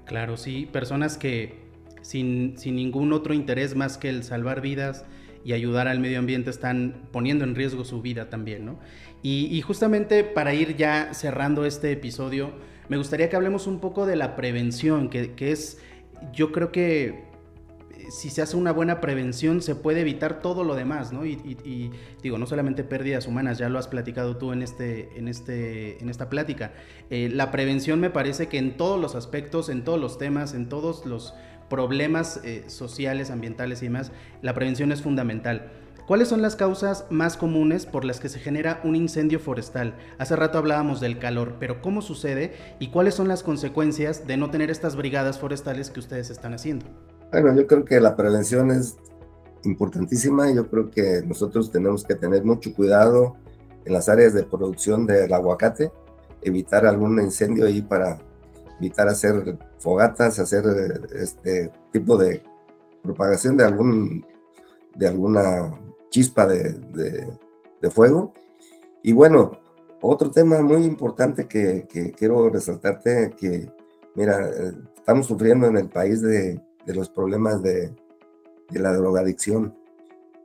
Claro, 0.04 0.36
sí, 0.36 0.66
personas 0.66 1.16
que 1.16 1.62
sin, 2.02 2.58
sin 2.58 2.76
ningún 2.76 3.12
otro 3.12 3.34
interés 3.34 3.76
más 3.76 3.98
que 3.98 4.08
el 4.08 4.24
salvar 4.24 4.60
vidas 4.60 5.04
y 5.44 5.52
ayudar 5.52 5.88
al 5.88 5.98
medio 6.00 6.18
ambiente 6.18 6.50
están 6.50 7.08
poniendo 7.12 7.44
en 7.44 7.54
riesgo 7.54 7.84
su 7.84 8.02
vida 8.02 8.30
también, 8.30 8.64
¿no? 8.64 8.78
Y, 9.24 9.60
justamente 9.62 10.24
para 10.24 10.52
ir 10.52 10.76
ya 10.76 11.14
cerrando 11.14 11.64
este 11.64 11.92
episodio, 11.92 12.52
me 12.88 12.96
gustaría 12.96 13.28
que 13.28 13.36
hablemos 13.36 13.68
un 13.68 13.78
poco 13.78 14.04
de 14.04 14.16
la 14.16 14.34
prevención, 14.34 15.10
que, 15.10 15.34
que 15.34 15.52
es, 15.52 15.78
yo 16.32 16.50
creo 16.50 16.72
que 16.72 17.32
si 18.10 18.30
se 18.30 18.42
hace 18.42 18.56
una 18.56 18.72
buena 18.72 19.00
prevención 19.00 19.62
se 19.62 19.74
puede 19.74 20.00
evitar 20.00 20.40
todo 20.40 20.64
lo 20.64 20.74
demás, 20.74 21.12
¿no? 21.12 21.24
Y, 21.24 21.90
digo, 22.22 22.38
no 22.38 22.46
solamente 22.46 22.84
pérdidas 22.84 23.26
humanas, 23.26 23.58
ya 23.58 23.68
lo 23.68 23.78
has 23.78 23.88
platicado 23.88 24.36
tú 24.36 24.52
en, 24.52 24.62
este, 24.62 25.08
en, 25.16 25.28
este, 25.28 26.02
en 26.02 26.08
esta 26.08 26.28
plática. 26.28 26.72
Eh, 27.10 27.30
la 27.32 27.50
prevención 27.50 28.00
me 28.00 28.10
parece 28.10 28.48
que 28.48 28.58
en 28.58 28.76
todos 28.76 29.00
los 29.00 29.14
aspectos, 29.14 29.68
en 29.68 29.84
todos 29.84 30.00
los 30.00 30.18
temas, 30.18 30.54
en 30.54 30.68
todos 30.68 31.06
los 31.06 31.34
problemas 31.72 32.38
eh, 32.44 32.64
sociales, 32.66 33.30
ambientales 33.30 33.80
y 33.80 33.86
demás, 33.86 34.12
la 34.42 34.52
prevención 34.52 34.92
es 34.92 35.00
fundamental. 35.00 35.72
¿Cuáles 36.06 36.28
son 36.28 36.42
las 36.42 36.54
causas 36.54 37.06
más 37.08 37.38
comunes 37.38 37.86
por 37.86 38.04
las 38.04 38.20
que 38.20 38.28
se 38.28 38.40
genera 38.40 38.82
un 38.84 38.94
incendio 38.94 39.40
forestal? 39.40 39.94
Hace 40.18 40.36
rato 40.36 40.58
hablábamos 40.58 41.00
del 41.00 41.18
calor, 41.18 41.54
pero 41.58 41.80
¿cómo 41.80 42.02
sucede 42.02 42.52
y 42.78 42.90
cuáles 42.90 43.14
son 43.14 43.26
las 43.26 43.42
consecuencias 43.42 44.26
de 44.26 44.36
no 44.36 44.50
tener 44.50 44.70
estas 44.70 44.96
brigadas 44.96 45.38
forestales 45.38 45.88
que 45.88 46.00
ustedes 46.00 46.28
están 46.28 46.52
haciendo? 46.52 46.84
Bueno, 47.32 47.56
yo 47.56 47.66
creo 47.66 47.86
que 47.86 47.98
la 48.00 48.16
prevención 48.16 48.70
es 48.70 48.98
importantísima. 49.64 50.52
Yo 50.52 50.68
creo 50.68 50.90
que 50.90 51.22
nosotros 51.24 51.72
tenemos 51.72 52.04
que 52.04 52.16
tener 52.16 52.44
mucho 52.44 52.74
cuidado 52.74 53.36
en 53.86 53.94
las 53.94 54.10
áreas 54.10 54.34
de 54.34 54.42
producción 54.42 55.06
del 55.06 55.32
aguacate, 55.32 55.90
evitar 56.42 56.84
algún 56.84 57.18
incendio 57.18 57.64
ahí 57.64 57.80
para 57.80 58.18
evitar 58.82 59.08
hacer 59.08 59.58
fogatas, 59.78 60.38
hacer 60.38 60.64
este 61.14 61.72
tipo 61.92 62.16
de 62.16 62.42
propagación 63.02 63.56
de 63.56 63.64
algún 63.64 64.26
de 64.94 65.08
alguna 65.08 65.80
chispa 66.10 66.46
de, 66.46 66.72
de, 67.80 67.90
fuego. 67.90 68.32
Y 69.02 69.12
bueno, 69.12 69.58
otro 70.02 70.30
tema 70.30 70.60
muy 70.60 70.84
importante 70.84 71.46
que, 71.48 71.86
que 71.88 72.12
quiero 72.12 72.50
resaltarte, 72.50 73.34
que 73.36 73.72
mira, 74.14 74.50
estamos 74.94 75.26
sufriendo 75.26 75.66
en 75.66 75.78
el 75.78 75.88
país 75.88 76.20
de 76.20 76.60
de 76.86 76.94
los 76.94 77.08
problemas 77.08 77.62
de, 77.62 77.94
de 78.70 78.80
la 78.80 78.92
drogadicción. 78.92 79.74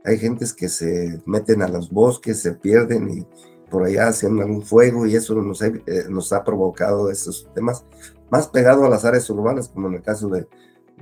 Hay 0.03 0.17
gentes 0.17 0.53
que 0.53 0.70
se 0.70 1.22
meten 1.25 1.62
a 1.62 1.67
los 1.67 1.89
bosques, 1.89 2.41
se 2.41 2.53
pierden 2.53 3.10
y 3.10 3.27
por 3.70 3.84
allá 3.84 4.08
hacen 4.08 4.39
algún 4.39 4.63
fuego 4.63 5.06
y 5.06 5.15
eso 5.15 5.36
nos, 5.36 5.62
eh, 5.62 5.82
nos 6.10 6.32
ha 6.32 6.44
provocado 6.44 7.12
esos 7.12 7.50
temas 7.53 7.86
más 8.30 8.48
pegado 8.48 8.86
a 8.86 8.90
las 8.90 9.06
áreas 9.06 9.30
urbanas, 9.30 9.70
como 9.70 9.88
en 9.88 9.96
el 9.96 10.02
caso 10.02 10.30
de, 10.30 10.48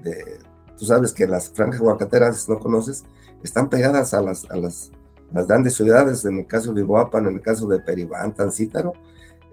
de 0.04 0.40
tú 0.78 0.86
sabes 0.86 1.14
que 1.14 1.28
las 1.28 1.50
franjas 1.50 1.82
huacateras, 1.82 2.48
no 2.50 2.60
conoces, 2.60 3.04
están 3.44 3.70
pegadas 3.70 4.14
a 4.14 4.22
las, 4.22 4.50
a 4.50 4.56
las, 4.58 4.92
las 5.32 5.48
grandes 5.48 5.76
ciudades, 5.76 6.26
en 6.26 6.40
el 6.40 6.48
caso 6.48 6.74
de 6.74 6.82
Iguapan, 6.82 7.28
en 7.28 7.36
el 7.36 7.42
caso 7.42 7.68
de 7.68 7.80
Peribán, 7.80 8.34
Tancítaro, 8.34 8.94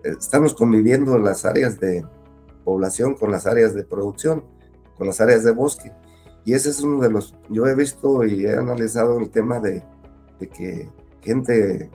eh, 0.04 0.14
estamos 0.18 0.54
conviviendo 0.54 1.18
las 1.18 1.44
áreas 1.44 1.78
de 1.80 2.04
población 2.64 3.14
con 3.14 3.30
las 3.30 3.46
áreas 3.46 3.74
de 3.74 3.84
producción 3.84 4.44
con 4.96 5.08
las 5.08 5.20
áreas 5.20 5.42
de 5.42 5.50
bosque. 5.50 5.92
Y 6.44 6.54
ese 6.54 6.70
es 6.70 6.80
uno 6.80 7.00
de 7.00 7.10
los, 7.10 7.34
yo 7.48 7.66
he 7.66 7.74
visto 7.74 8.24
y 8.24 8.46
he 8.46 8.56
analizado 8.56 9.18
el 9.18 9.30
tema 9.30 9.60
de, 9.60 9.82
de 10.38 10.48
que 10.48 10.88
gente 11.20 11.90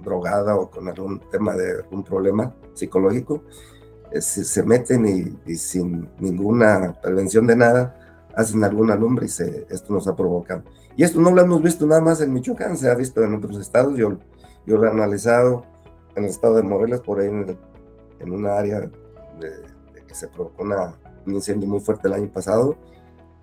drogada 0.00 0.56
o 0.56 0.70
con 0.70 0.88
algún 0.88 1.20
tema 1.30 1.54
de 1.54 1.82
algún 1.82 2.04
problema 2.04 2.54
psicológico, 2.74 3.42
eh, 4.14 4.20
se, 4.20 4.62
meten 4.62 5.38
y, 5.46 5.56
sin 5.56 6.08
ninguna 6.18 6.94
prevención 7.02 7.46
de 7.46 7.56
nada, 7.56 7.98
hacen 8.34 8.62
alguna 8.64 8.94
lumbre 8.94 9.26
y 9.26 9.28
se, 9.28 9.66
esto 9.70 9.92
nos 9.92 10.06
ha 10.08 10.16
provocado. 10.16 10.62
Y 10.96 11.02
esto 11.02 11.20
no 11.20 11.30
lo 11.30 11.42
hemos 11.42 11.62
visto 11.62 11.86
nada 11.86 12.00
más 12.00 12.20
en 12.20 12.32
Michoacán, 12.32 12.76
se 12.76 12.90
ha 12.90 12.94
visto 12.94 13.22
en 13.22 13.34
otros 13.34 13.58
estados, 13.58 13.96
yo, 13.96 14.18
yo 14.66 14.76
lo 14.76 14.84
he 14.84 14.90
analizado 14.90 15.64
en 16.14 16.24
el 16.24 16.30
estado 16.30 16.56
de 16.56 16.62
Morelos, 16.62 17.00
por 17.00 17.20
ahí 17.20 17.28
en, 17.28 17.58
en 18.20 18.32
una 18.32 18.56
área 18.56 18.80
de, 18.80 19.50
de 19.50 20.06
que 20.06 20.14
se 20.14 20.28
provocó 20.28 20.62
una 20.62 20.94
un 21.26 21.34
incendio 21.34 21.68
muy 21.68 21.80
fuerte 21.80 22.08
el 22.08 22.14
año 22.14 22.28
pasado, 22.28 22.76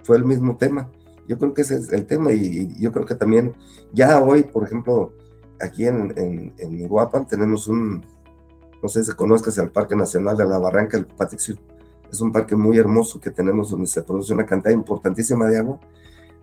fue 0.03 0.17
el 0.17 0.25
mismo 0.25 0.57
tema. 0.57 0.89
Yo 1.27 1.37
creo 1.37 1.53
que 1.53 1.61
ese 1.61 1.75
es 1.75 1.91
el 1.91 2.05
tema 2.05 2.31
y, 2.31 2.75
yo 2.79 2.91
creo 2.91 3.05
que 3.05 3.15
también 3.15 3.55
ya 3.93 4.21
hoy, 4.21 4.43
por 4.43 4.63
ejemplo, 4.63 5.13
aquí 5.59 5.85
en, 5.85 6.13
en, 6.17 6.53
en 6.57 7.27
tenemos 7.27 7.67
un, 7.67 8.03
no 8.81 8.89
sé 8.89 9.03
si 9.03 9.11
conozcas 9.13 9.57
el 9.57 9.69
Parque 9.69 9.95
Nacional 9.95 10.37
de 10.37 10.45
la 10.45 10.57
Barranca 10.57 10.97
del 10.97 11.05
Patixio. 11.05 11.55
Es 12.11 12.19
un 12.19 12.31
parque 12.31 12.55
muy 12.55 12.77
hermoso 12.77 13.19
que 13.19 13.31
tenemos 13.31 13.69
donde 13.69 13.87
se 13.87 14.01
produce 14.01 14.33
una 14.33 14.45
cantidad 14.45 14.73
importantísima 14.73 15.47
de 15.47 15.59
agua, 15.59 15.79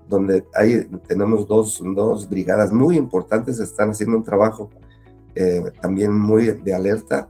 donde 0.09 0.47
hay, 0.55 0.85
tenemos 1.07 1.47
dos, 1.47 1.83
dos 1.95 2.29
brigadas 2.29 2.73
muy 2.73 2.97
importantes, 2.97 3.61
están 3.61 3.91
haciendo 3.91 4.17
un 4.17 4.25
trabajo 4.25 4.71
eh, 5.35 5.63
también 5.81 6.13
muy 6.13 6.47
de 6.47 6.75
alerta. 6.75 7.29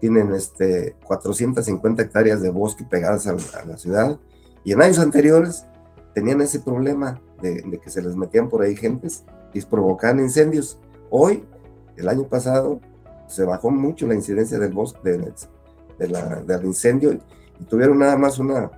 Tienen 0.00 0.34
este, 0.34 0.94
450 1.04 2.02
hectáreas 2.02 2.42
de 2.42 2.50
bosque 2.50 2.84
pegadas 2.84 3.26
a, 3.26 3.64
la 3.64 3.78
ciudad 3.78 4.18
y 4.62 4.72
en 4.72 4.82
años 4.82 4.98
anteriores 4.98 5.64
tenían 6.14 6.40
ese 6.42 6.60
problema 6.60 7.20
de, 7.40 7.80
que 7.82 7.90
se 7.90 8.02
les 8.02 8.16
metían 8.16 8.48
por 8.48 8.62
ahí 8.62 8.76
gentes 8.76 9.24
y 9.54 9.60
provocaban 9.62 10.20
incendios. 10.20 10.78
Hoy, 11.08 11.44
el 11.96 12.08
año 12.08 12.24
pasado, 12.24 12.80
se 13.28 13.44
bajó 13.44 13.70
mucho 13.70 14.06
la 14.06 14.14
incidencia 14.14 14.58
del 14.58 14.72
bosque, 14.72 15.18
de, 15.98 16.08
la, 16.08 16.42
del 16.42 16.64
incendio 16.64 17.12
y 17.12 17.64
tuvieron 17.64 17.98
nada 17.98 18.16
más 18.16 18.38
una, 18.38 18.70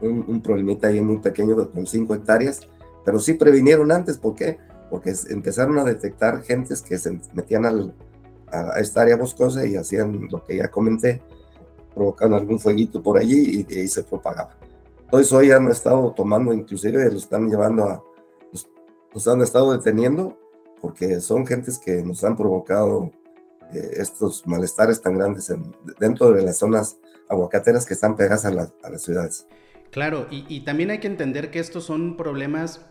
un, 0.00 0.24
un 0.26 0.42
problemita 0.42 0.88
ahí 0.88 1.00
muy 1.00 1.18
pequeño 1.18 1.70
con 1.70 1.86
5 1.86 2.14
hectáreas, 2.14 2.60
pero 3.04 3.18
sí 3.18 3.34
previnieron 3.34 3.92
antes, 3.92 4.18
¿por 4.18 4.34
qué? 4.34 4.58
Porque 4.90 5.14
empezaron 5.28 5.78
a 5.78 5.84
detectar 5.84 6.42
gentes 6.42 6.82
que 6.82 6.98
se 6.98 7.18
metían 7.32 7.64
al, 7.64 7.94
a, 8.48 8.80
esta 8.80 9.02
área 9.02 9.16
boscosa 9.16 9.66
y 9.66 9.76
hacían 9.76 10.28
lo 10.30 10.44
que 10.44 10.56
ya 10.56 10.68
comenté, 10.68 11.22
provocaban 11.94 12.34
algún 12.34 12.58
fueguito 12.58 13.02
por 13.02 13.18
allí 13.18 13.60
y 13.60 13.62
de 13.62 13.80
ahí 13.80 13.88
se 13.88 14.02
propagaba. 14.02 14.56
Entonces 15.04 15.32
hoy 15.32 15.50
han 15.50 15.68
estado 15.68 16.12
tomando, 16.12 16.52
inclusive 16.52 17.10
lo 17.10 17.16
están 17.16 17.48
llevando 17.48 17.84
a, 17.84 18.04
los, 18.52 18.68
los 19.14 19.28
han 19.28 19.40
estado 19.40 19.72
deteniendo 19.72 20.36
porque 20.80 21.20
son 21.20 21.46
gentes 21.46 21.78
que 21.78 22.02
nos 22.02 22.22
han 22.24 22.36
provocado 22.36 23.10
eh, 23.72 23.90
estos 23.96 24.46
malestares 24.46 25.00
tan 25.02 25.18
grandes 25.18 25.52
dentro 25.98 26.32
de 26.32 26.42
las 26.42 26.58
zonas 26.58 26.98
aguacateras 27.28 27.86
que 27.86 27.94
están 27.94 28.16
pegadas 28.16 28.44
a, 28.44 28.48
a 28.48 28.90
las 28.90 29.02
ciudades. 29.02 29.46
Claro, 29.90 30.26
y, 30.30 30.60
también 30.60 30.90
hay 30.90 30.98
que 30.98 31.06
entender 31.06 31.50
que 31.50 31.58
estos 31.58 31.84
son 31.84 32.18
problemas 32.18 32.84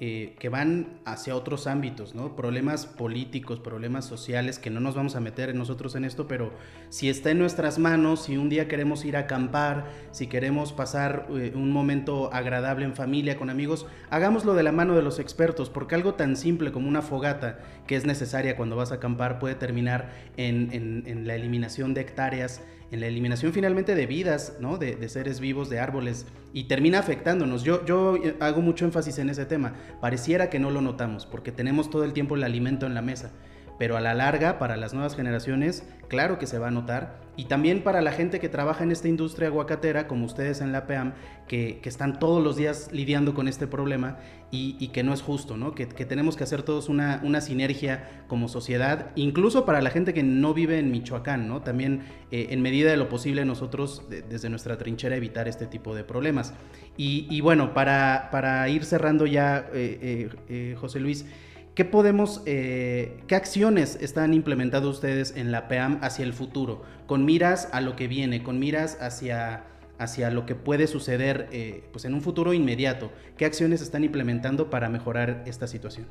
eh, 0.00 0.36
que 0.38 0.48
van 0.48 1.00
hacia 1.04 1.34
otros 1.34 1.66
ámbitos, 1.66 2.14
¿no? 2.14 2.36
Problemas 2.36 2.86
políticos, 2.86 3.58
problemas 3.58 4.04
sociales, 4.04 4.60
que 4.60 4.70
no 4.70 4.78
nos 4.78 4.94
vamos 4.94 5.16
a 5.16 5.20
meter 5.20 5.52
nosotros 5.56 5.96
en 5.96 6.04
esto, 6.04 6.28
pero 6.28 6.52
si 6.88 7.08
está 7.08 7.30
en 7.30 7.40
nuestras 7.40 7.80
manos, 7.80 8.22
si 8.22 8.36
un 8.36 8.48
día 8.48 8.68
queremos 8.68 9.04
ir 9.04 9.16
a 9.16 9.20
acampar, 9.20 9.90
si 10.12 10.28
queremos 10.28 10.72
pasar 10.72 11.26
eh, 11.30 11.50
un 11.54 11.72
momento 11.72 12.32
agradable 12.32 12.84
en 12.84 12.94
familia, 12.94 13.36
con 13.36 13.50
amigos, 13.50 13.86
hagámoslo 14.08 14.54
de 14.54 14.62
la 14.62 14.70
mano 14.70 14.94
de 14.94 15.02
los 15.02 15.18
expertos, 15.18 15.68
porque 15.68 15.96
algo 15.96 16.14
tan 16.14 16.36
simple 16.36 16.70
como 16.70 16.86
una 16.86 17.02
fogata 17.02 17.58
que 17.88 17.96
es 17.96 18.06
necesaria 18.06 18.56
cuando 18.56 18.76
vas 18.76 18.92
a 18.92 18.96
acampar 18.96 19.40
puede 19.40 19.56
terminar 19.56 20.12
en 20.36 21.26
la 21.26 21.34
eliminación 21.34 21.92
de 21.94 22.02
hectáreas 22.02 22.62
en 22.90 23.00
la 23.00 23.06
eliminación 23.06 23.52
finalmente 23.52 23.94
de 23.94 24.06
vidas, 24.06 24.56
¿no? 24.60 24.78
De, 24.78 25.08
seres 25.08 25.40
vivos, 25.40 25.68
de 25.68 25.80
árboles, 25.80 26.26
y 26.52 26.64
termina 26.64 26.98
afectándonos. 26.98 27.62
Yo, 27.62 27.84
yo 27.84 28.16
eh, 28.16 28.36
hago 28.40 28.62
mucho 28.62 28.84
énfasis 28.84 29.18
en 29.18 29.30
ese 29.30 29.46
tema. 29.46 29.74
Pareciera 30.00 30.50
que 30.50 30.58
no 30.58 30.70
lo 30.70 30.80
notamos, 30.80 31.26
porque 31.26 31.52
tenemos 31.52 31.90
todo 31.90 32.04
el 32.04 32.12
tiempo 32.12 32.34
el 32.34 32.44
alimento 32.44 32.86
en 32.86 32.94
la 32.94 33.02
mesa, 33.02 33.30
pero 33.78 33.96
a 33.96 34.00
la 34.00 34.14
larga, 34.14 34.58
para 34.58 34.76
las 34.76 34.92
nuevas 34.92 35.14
generaciones, 35.14 35.84
claro 36.08 36.38
que 36.38 36.46
se 36.46 36.58
va 36.58 36.68
a 36.68 36.70
notar. 36.72 37.28
Y 37.36 37.44
también 37.44 37.84
para 37.84 38.00
la 38.02 38.10
gente 38.10 38.40
que 38.40 38.48
trabaja 38.48 38.82
en 38.82 38.90
esta 38.90 39.06
industria 39.06 39.46
aguacatera, 39.46 40.08
como 40.08 40.26
ustedes 40.26 40.60
en 40.60 40.72
la 40.72 40.88
PEAM, 40.88 41.12
que, 41.46 41.80
están 41.84 42.18
todos 42.18 42.42
los 42.42 42.56
días 42.56 42.90
lidiando 42.92 43.32
con 43.32 43.46
este 43.46 43.68
problema 43.68 44.18
y, 44.50 44.88
que 44.88 45.04
no 45.04 45.14
es 45.14 45.22
justo, 45.22 45.56
¿no? 45.56 45.72
Que, 45.72 45.86
tenemos 45.86 46.36
que 46.36 46.42
hacer 46.42 46.62
todos 46.62 46.88
una, 46.88 47.20
una, 47.22 47.40
sinergia 47.40 48.24
como 48.26 48.48
sociedad, 48.48 49.12
incluso 49.14 49.64
para 49.64 49.80
la 49.80 49.90
gente 49.90 50.12
que 50.12 50.24
no 50.24 50.52
vive 50.52 50.80
en 50.80 50.90
Michoacán, 50.90 51.46
¿no? 51.46 51.62
También 51.62 52.02
eh, 52.32 52.48
en 52.50 52.60
medida 52.60 52.90
de 52.90 52.96
lo 52.96 53.08
posible 53.08 53.44
nosotros 53.44 54.02
desde 54.08 54.50
nuestra 54.50 54.76
trinchera 54.76 55.14
evitar 55.14 55.46
este 55.46 55.66
tipo 55.66 55.94
de 55.94 56.02
problemas. 56.02 56.54
Y, 56.96 57.40
bueno, 57.40 57.72
para, 57.72 58.28
para, 58.32 58.68
ir 58.68 58.84
cerrando 58.84 59.24
ya, 59.24 59.70
eh, 59.72 60.28
eh, 60.48 60.76
José 60.80 60.98
Luis, 60.98 61.24
¿Qué 61.78 61.84
podemos, 61.84 62.42
eh, 62.44 63.22
qué 63.28 63.36
acciones 63.36 63.98
están 64.00 64.34
implementando 64.34 64.90
ustedes 64.90 65.34
en 65.36 65.52
la 65.52 65.68
PEAM 65.68 66.00
hacia 66.02 66.24
el 66.24 66.32
futuro? 66.32 66.82
Con 67.06 67.24
miras 67.24 67.68
a 67.70 67.80
lo 67.80 67.94
que 67.94 68.08
viene, 68.08 68.42
con 68.42 68.58
miras 68.58 68.98
hacia, 69.00 69.64
hacia 69.96 70.32
lo 70.32 70.44
que 70.44 70.56
puede 70.56 70.88
suceder 70.88 71.48
eh, 71.52 71.84
pues 71.92 72.04
en 72.04 72.14
un 72.14 72.20
futuro 72.20 72.52
inmediato. 72.52 73.12
¿Qué 73.36 73.44
acciones 73.44 73.80
están 73.80 74.02
implementando 74.02 74.70
para 74.70 74.88
mejorar 74.88 75.44
esta 75.46 75.68
situación? 75.68 76.08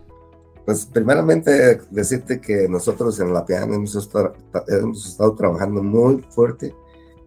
Pues 0.63 0.85
primeramente 0.85 1.81
decirte 1.91 2.39
que 2.39 2.69
nosotros 2.69 3.19
en 3.19 3.33
la 3.33 3.45
PEAM 3.45 3.73
hemos 3.73 3.93
estado, 3.93 4.37
hemos 4.69 5.05
estado 5.05 5.35
trabajando 5.35 5.83
muy 5.83 6.21
fuerte 6.29 6.73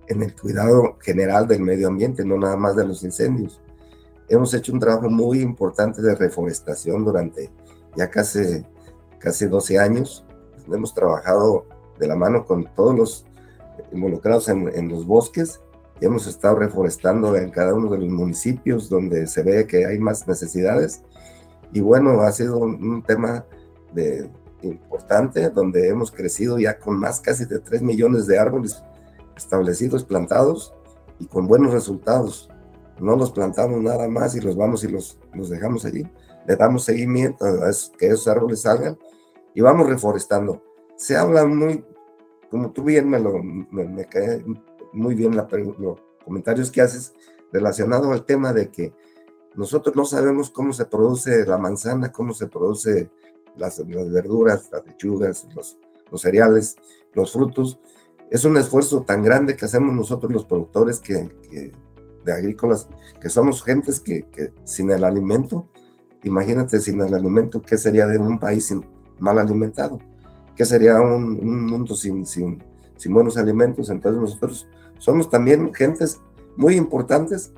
en 0.09 0.23
el 0.23 0.35
cuidado 0.35 0.97
general 1.03 1.47
del 1.47 1.61
medio 1.61 1.89
ambiente, 1.89 2.25
no 2.25 2.39
nada 2.39 2.57
más 2.57 2.75
de 2.75 2.87
los 2.87 3.03
incendios. 3.03 3.61
Hemos 4.31 4.55
hecho 4.55 4.73
un 4.73 4.81
trabajo 4.81 5.11
muy 5.11 5.43
importante 5.43 6.01
de 6.01 6.15
reforestación 6.15 7.05
durante 7.05 7.51
ya 7.97 8.11
casi, 8.11 8.65
casi 9.19 9.47
12 9.47 9.79
años. 9.79 10.25
Hemos 10.73 10.95
trabajado 10.95 11.67
de 11.99 12.07
la 12.07 12.17
mano 12.17 12.45
con 12.45 12.65
todos 12.75 12.97
los 12.97 13.27
involucrados 13.93 14.49
en, 14.49 14.89
los 14.89 15.07
bosques 15.07 15.61
y 16.01 16.07
hemos 16.07 16.27
estado 16.27 16.57
reforestando 16.57 17.37
en 17.37 17.51
cada 17.51 17.75
uno 17.75 17.91
de 17.91 17.99
los 17.99 18.09
municipios 18.09 18.89
donde 18.89 19.27
se 19.27 19.43
ve 19.43 19.67
que 19.67 19.87
hay 19.87 19.99
más 19.99 20.27
necesidades. 20.27 21.03
Y 21.73 21.81
bueno, 21.81 22.21
ha 22.21 22.33
sido 22.33 22.59
un, 22.59 23.03
tema 23.03 23.45
de, 23.93 24.31
importante 24.63 25.49
donde 25.51 25.89
hemos 25.89 26.11
crecido 26.11 26.59
ya 26.59 26.79
con 26.79 26.99
más 26.99 27.21
casi 27.21 27.45
de 27.45 27.59
3 27.59 27.83
millones 27.83 28.27
de 28.27 28.39
árboles 28.39 28.83
establecidos, 29.37 30.05
plantados 30.05 30.75
y 31.19 31.27
con 31.27 31.47
buenos 31.47 31.73
resultados. 31.73 32.49
No 32.99 33.17
los 33.17 33.33
plantamos 33.33 33.83
nada 33.83 34.09
más 34.09 34.35
y 34.35 34.41
los 34.41 34.57
vamos 34.57 34.85
y 34.85 34.89
los, 34.89 35.19
los 35.33 35.49
dejamos 35.49 35.85
allí 35.85 36.07
le 36.47 36.57
damos 36.57 36.85
seguimiento 36.85 37.45
a 37.45 37.71
que 37.99 38.07
esos 38.07 38.29
árboles 38.29 38.63
salgan 38.63 38.99
y 39.55 39.61
vamos 39.61 39.89
reforestando. 39.89 40.63
Se 40.97 41.17
habla 41.17 41.45
muy, 41.47 41.85
como 42.51 42.71
tú 42.73 42.83
bien 42.85 43.09
me 43.09 43.19
lo, 43.19 43.43
me, 43.43 44.05
cae 44.07 44.45
muy 44.93 45.15
bien 45.15 45.37
la, 45.37 45.49
los 45.79 46.01
comentarios 46.25 46.71
que 46.71 46.81
haces 46.81 47.15
relacionado 47.53 48.13
al 48.13 48.25
tema 48.25 48.53
de 48.53 48.71
que 48.71 48.93
nosotros 49.55 49.97
no 49.97 50.05
sabemos 50.05 50.51
cómo 50.51 50.73
se 50.73 50.85
produce 50.85 51.45
la 51.45 51.59
manzana, 51.59 52.13
cómo 52.13 52.33
se 52.33 52.47
produce 52.47 53.11
las, 53.57 53.85
verduras, 53.87 54.69
las 54.71 54.87
lechugas, 54.87 55.47
los, 55.55 55.79
los, 56.11 56.21
cereales, 56.21 56.77
los 57.13 57.33
frutos. 57.33 57.81
Es 58.31 58.45
un 58.45 58.57
esfuerzo 58.57 59.03
tan 59.03 59.23
grande 59.23 59.57
que 59.57 59.65
hacemos 59.65 59.95
nosotros 59.95 60.33
los 60.33 60.45
productores 60.45 61.01
que, 61.01 61.29
que 61.51 61.73
de 62.25 62.33
agrícolas, 62.33 62.89
que 63.21 63.29
somos 63.29 63.65
gentes 63.65 63.99
que, 63.99 64.29
que 64.31 64.53
sin 64.65 64.91
el 64.91 65.05
alimento 65.05 65.69
Imagínate 66.23 66.81
sin 66.81 67.01
el 67.01 67.15
alimento, 67.15 67.63
¿qué 67.63 67.79
sería 67.79 68.07
de 68.07 68.19
un 68.19 68.39
país 68.39 68.75
mal 69.19 69.39
alimentado? 69.39 69.99
¿Qué 70.55 70.65
sería 70.65 71.01
un, 71.01 71.67
mundo 71.67 71.95
sin, 71.95 72.25
buenos 73.07 73.37
alimentos? 73.39 73.89
Entonces 73.89 74.21
nosotros 74.21 74.69
somos 74.99 75.31
también 75.31 75.73
gentes 75.73 76.21
muy 76.57 76.77
importantes 76.77 77.53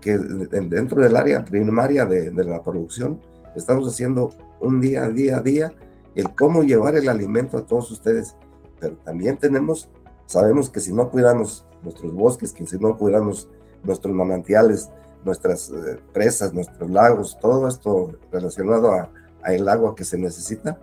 que 0.00 0.16
dentro 0.16 1.02
del 1.02 1.16
área 1.16 1.44
primaria 1.44 2.06
de, 2.06 2.30
de 2.30 2.44
la 2.44 2.62
producción 2.62 3.20
estamos 3.54 3.86
haciendo 3.88 4.32
un 4.60 4.80
día 4.80 5.04
a 5.04 5.10
día 5.10 5.38
a 5.38 5.42
día 5.42 5.72
el 6.14 6.34
cómo 6.34 6.62
llevar 6.62 6.96
el 6.96 7.08
alimento 7.08 7.58
a 7.58 7.66
todos 7.66 7.90
ustedes. 7.90 8.34
Pero 8.80 8.96
también 9.04 9.36
tenemos, 9.36 9.88
sabemos 10.26 10.70
que 10.70 10.80
si 10.80 10.92
no 10.92 11.10
cuidamos 11.10 11.66
nuestros 11.82 12.12
bosques, 12.14 12.52
que 12.52 12.66
si 12.66 12.78
no 12.78 12.96
cuidamos 12.96 13.48
nuestros 13.84 14.14
manantiales, 14.14 14.88
nuestras 15.24 15.70
eh, 15.70 15.98
presas, 16.12 16.54
nuestros 16.54 16.90
lagos, 16.90 17.38
todo 17.40 17.68
esto 17.68 18.12
relacionado 18.30 18.92
a, 18.92 19.10
el 19.46 19.68
agua 19.68 19.94
que 19.94 20.04
se 20.04 20.18
necesita, 20.18 20.78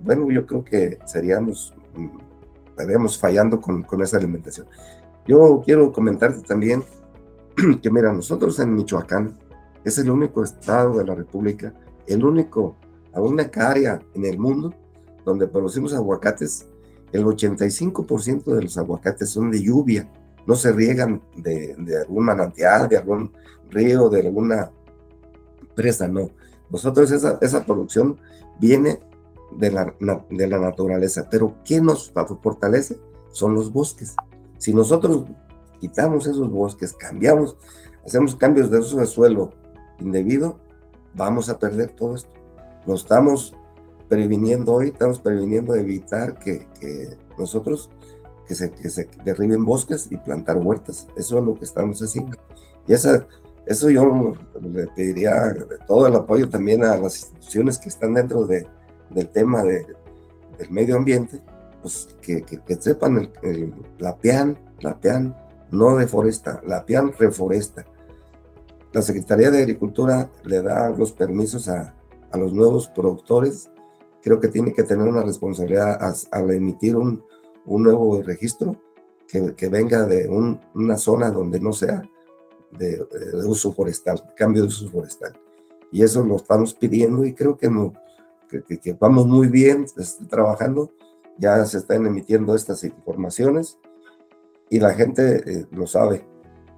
bueno, 0.00 0.30
yo 0.30 0.46
creo 0.46 0.62
que 0.62 0.98
seríamos, 1.04 1.74
mm, 1.96 2.68
estaríamos 2.68 3.18
fallando 3.18 3.60
con, 3.60 3.82
con 3.82 4.02
esa 4.02 4.18
alimentación. 4.18 4.66
Yo 5.26 5.62
quiero 5.64 5.90
comentarte 5.90 6.42
también 6.42 6.84
que, 7.82 7.90
mira, 7.90 8.12
nosotros 8.12 8.58
en 8.60 8.74
Michoacán 8.74 9.36
es 9.84 9.98
el 9.98 10.10
único 10.10 10.44
estado 10.44 10.98
de 10.98 11.04
la 11.04 11.14
República, 11.14 11.72
el 12.06 12.24
único, 12.24 12.76
la 13.12 13.20
única 13.20 13.70
área 13.70 14.00
en 14.14 14.24
el 14.26 14.38
mundo 14.38 14.74
donde 15.24 15.46
producimos 15.46 15.94
aguacates, 15.94 16.66
el 17.12 17.24
85% 17.24 18.44
de 18.44 18.62
los 18.62 18.76
aguacates 18.76 19.30
son 19.30 19.50
de 19.50 19.62
lluvia, 19.62 20.10
no 20.46 20.54
se 20.56 20.72
riegan 20.72 21.22
de, 21.36 21.74
de 21.78 21.98
algún 22.02 22.24
manantial, 22.24 22.88
de 22.88 22.98
algún 22.98 23.32
río, 23.70 24.08
de 24.08 24.20
alguna 24.20 24.70
presa, 25.74 26.08
no. 26.08 26.30
Nosotros 26.70 27.10
esa, 27.10 27.38
esa 27.40 27.64
producción 27.64 28.18
viene 28.58 29.00
de 29.52 29.70
la, 29.70 29.94
de 30.30 30.46
la 30.46 30.58
naturaleza, 30.58 31.28
pero 31.30 31.54
¿qué 31.64 31.80
nos 31.80 32.12
fortalece? 32.42 32.98
Son 33.30 33.54
los 33.54 33.72
bosques. 33.72 34.14
Si 34.58 34.72
nosotros 34.72 35.24
quitamos 35.80 36.26
esos 36.26 36.50
bosques, 36.50 36.92
cambiamos, 36.94 37.56
hacemos 38.04 38.36
cambios 38.36 38.70
de 38.70 38.78
uso 38.78 38.98
de 38.98 39.06
suelo 39.06 39.52
indebido, 39.98 40.58
vamos 41.14 41.48
a 41.48 41.58
perder 41.58 41.90
todo 41.90 42.16
esto. 42.16 42.30
Nos 42.86 43.02
estamos 43.02 43.54
previniendo 44.08 44.74
hoy, 44.74 44.88
estamos 44.88 45.20
previniendo 45.20 45.74
evitar 45.74 46.38
que, 46.38 46.66
que 46.80 47.16
nosotros 47.38 47.90
que 48.46 48.54
se, 48.54 48.70
que 48.70 48.90
se 48.90 49.08
derriben 49.24 49.64
bosques 49.64 50.08
y 50.10 50.16
plantar 50.16 50.58
huertas. 50.58 51.06
Eso 51.16 51.38
es 51.38 51.44
lo 51.44 51.54
que 51.54 51.64
estamos 51.64 52.00
haciendo. 52.00 52.36
Y 52.86 52.92
esa 52.92 53.26
eso 53.66 53.88
yo 53.88 54.34
le 54.60 54.86
pediría 54.88 55.54
todo 55.86 56.06
el 56.06 56.14
apoyo 56.14 56.48
también 56.48 56.84
a 56.84 56.96
las 56.96 57.18
instituciones 57.22 57.78
que 57.78 57.88
están 57.88 58.14
dentro 58.14 58.46
de, 58.46 58.66
del 59.10 59.28
tema 59.28 59.62
de, 59.62 59.86
del 60.58 60.70
medio 60.70 60.96
ambiente, 60.96 61.40
pues 61.80 62.08
que, 62.20 62.42
que, 62.42 62.74
sepan, 62.76 63.30
la 63.98 64.16
PIAN, 64.16 64.58
la 64.80 64.98
PIAN 64.98 65.34
no 65.70 65.96
deforesta, 65.96 66.60
la 66.66 66.84
PIAN 66.84 67.12
reforesta. 67.18 67.86
La 68.92 69.02
Secretaría 69.02 69.50
de 69.50 69.62
Agricultura 69.62 70.30
le 70.44 70.62
da 70.62 70.90
los 70.90 71.12
permisos 71.12 71.68
a, 71.68 71.94
a 72.30 72.38
los 72.38 72.52
nuevos 72.52 72.88
productores. 72.88 73.70
Creo 74.22 74.40
que 74.40 74.48
tiene 74.48 74.72
que 74.72 74.84
tener 74.84 75.08
una 75.08 75.22
responsabilidad 75.22 75.98
al 76.30 76.50
emitir 76.50 76.96
un, 76.96 77.24
un, 77.66 77.82
nuevo 77.82 78.22
registro 78.22 78.76
que, 79.26 79.68
venga 79.68 80.06
de 80.06 80.28
un, 80.28 80.60
una 80.74 80.96
zona 80.96 81.30
donde 81.30 81.58
no 81.58 81.72
sea 81.72 82.02
de, 82.70 83.04
uso 83.46 83.72
forestal, 83.72 84.22
cambio 84.36 84.62
de 84.62 84.68
uso 84.68 84.88
forestal. 84.90 85.32
Y 85.90 86.02
eso 86.02 86.24
lo 86.24 86.36
estamos 86.36 86.74
pidiendo 86.74 87.24
y 87.24 87.34
creo 87.34 87.56
que, 87.56 87.68
no, 87.68 87.92
que, 88.48 88.96
vamos 88.98 89.26
muy 89.26 89.48
bien 89.48 89.86
trabajando 90.28 90.90
ya 91.38 91.64
se 91.64 91.78
están 91.78 92.06
emitiendo 92.06 92.54
estas 92.54 92.84
informaciones 92.84 93.78
y 94.70 94.78
la 94.78 94.94
gente 94.94 95.42
eh, 95.46 95.66
lo 95.72 95.86
sabe, 95.86 96.26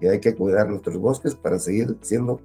que 0.01 0.09
hay 0.09 0.21
que 0.21 0.35
cuidar 0.35 0.69
nuestros 0.69 0.99
bosques 0.99 1.35
para 1.35 1.59
seguir 1.59 1.97
siendo 2.01 2.41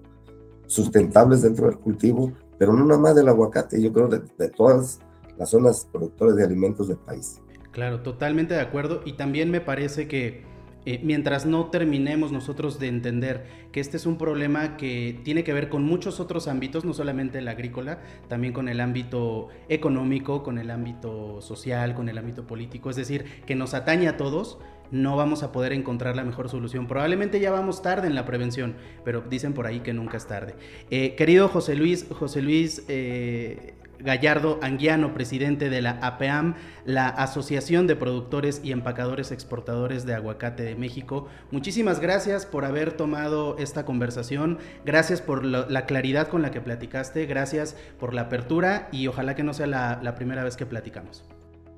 sustentables 0.68 1.42
dentro 1.42 1.68
del 1.68 1.78
cultivo, 1.78 2.32
pero 2.58 2.74
no 2.74 2.86
nada 2.86 3.00
más 3.00 3.16
del 3.16 3.30
aguacate, 3.30 3.82
yo 3.82 3.92
creo 3.92 4.08
de, 4.08 4.22
de 4.38 4.50
todas 4.50 5.00
las 5.38 5.50
zonas 5.50 5.88
productoras 5.92 6.36
de 6.36 6.44
alimentos 6.44 6.88
del 6.88 6.98
país. 6.98 7.42
Claro, 7.72 8.02
totalmente 8.02 8.54
de 8.54 8.62
acuerdo. 8.62 9.02
Y 9.06 9.14
también 9.14 9.50
me 9.50 9.62
parece 9.62 10.08
que 10.08 10.44
eh, 10.86 11.00
mientras 11.04 11.46
no 11.46 11.68
terminemos 11.68 12.32
nosotros 12.32 12.80
de 12.80 12.88
entender 12.88 13.46
que 13.72 13.80
este 13.80 13.98
es 13.98 14.06
un 14.06 14.18
problema 14.18 14.78
que 14.78 15.20
tiene 15.24 15.44
que 15.44 15.54
ver 15.54 15.70
con 15.70 15.84
muchos 15.84 16.20
otros 16.20 16.48
ámbitos, 16.48 16.86
no 16.86 16.94
solamente 16.94 17.38
el 17.38 17.48
agrícola, 17.48 18.00
también 18.28 18.52
con 18.52 18.68
el 18.68 18.80
ámbito 18.80 19.50
económico, 19.70 20.42
con 20.42 20.58
el 20.58 20.72
ámbito 20.72 21.40
social, 21.42 21.94
con 21.94 22.10
el 22.10 22.18
ámbito 22.18 22.48
político, 22.48 22.90
es 22.90 22.96
decir, 22.96 23.26
que 23.46 23.54
nos 23.54 23.76
atañe 23.76 24.08
a 24.08 24.18
todos, 24.18 24.58
no 24.92 25.16
vamos 25.16 25.44
a 25.44 25.52
poder 25.52 25.74
encontrar 25.74 26.16
la 26.16 26.24
mejor 26.24 26.50
solución. 26.50 26.88
Probablemente 26.88 27.40
ya 27.40 27.52
vamos 27.52 27.82
tarde 27.82 28.08
en 28.08 28.16
la 28.16 28.26
prevención, 28.26 28.76
pero 29.04 29.22
dicen 29.22 29.54
por 29.54 29.66
ahí 29.66 29.80
que 29.80 29.94
nunca 29.94 30.18
es 30.18 30.28
tarde. 30.28 30.56
Eh, 30.90 31.16
querido 31.16 31.48
José 31.48 31.76
Luis, 31.76 32.06
José 32.12 32.42
Luis 32.42 32.84
eh, 32.88 33.74
Gallardo 34.04 34.60
Anguiano, 34.62 35.14
presidente 35.14 35.70
de 35.70 35.82
la 35.82 35.92
APAM, 36.02 36.56
la 36.86 37.08
Asociación 37.08 37.88
de 37.88 37.96
Productores 37.96 38.62
y 38.64 38.72
Empacadores 38.72 39.32
Exportadores 39.32 40.06
de 40.06 40.14
Aguacate 40.14 40.64
de 40.64 40.76
México. 40.76 41.28
Muchísimas 41.52 42.00
gracias 42.00 42.46
por 42.46 42.66
haber 42.66 42.94
tomado 42.94 43.58
esta 43.58 43.86
conversación, 43.86 44.60
gracias 44.86 45.22
por 45.22 45.46
la, 45.46 45.86
claridad 45.86 46.28
con 46.28 46.42
la 46.42 46.52
que 46.52 46.62
platicaste, 46.62 47.26
gracias 47.26 47.76
por 48.00 48.14
la 48.14 48.24
apertura 48.24 48.90
y 48.92 49.08
ojalá 49.08 49.36
que 49.36 49.44
no 49.44 49.54
sea 49.54 49.68
la, 49.68 50.16
primera 50.16 50.44
vez 50.44 50.58
que 50.58 50.66
platicamos. 50.66 51.24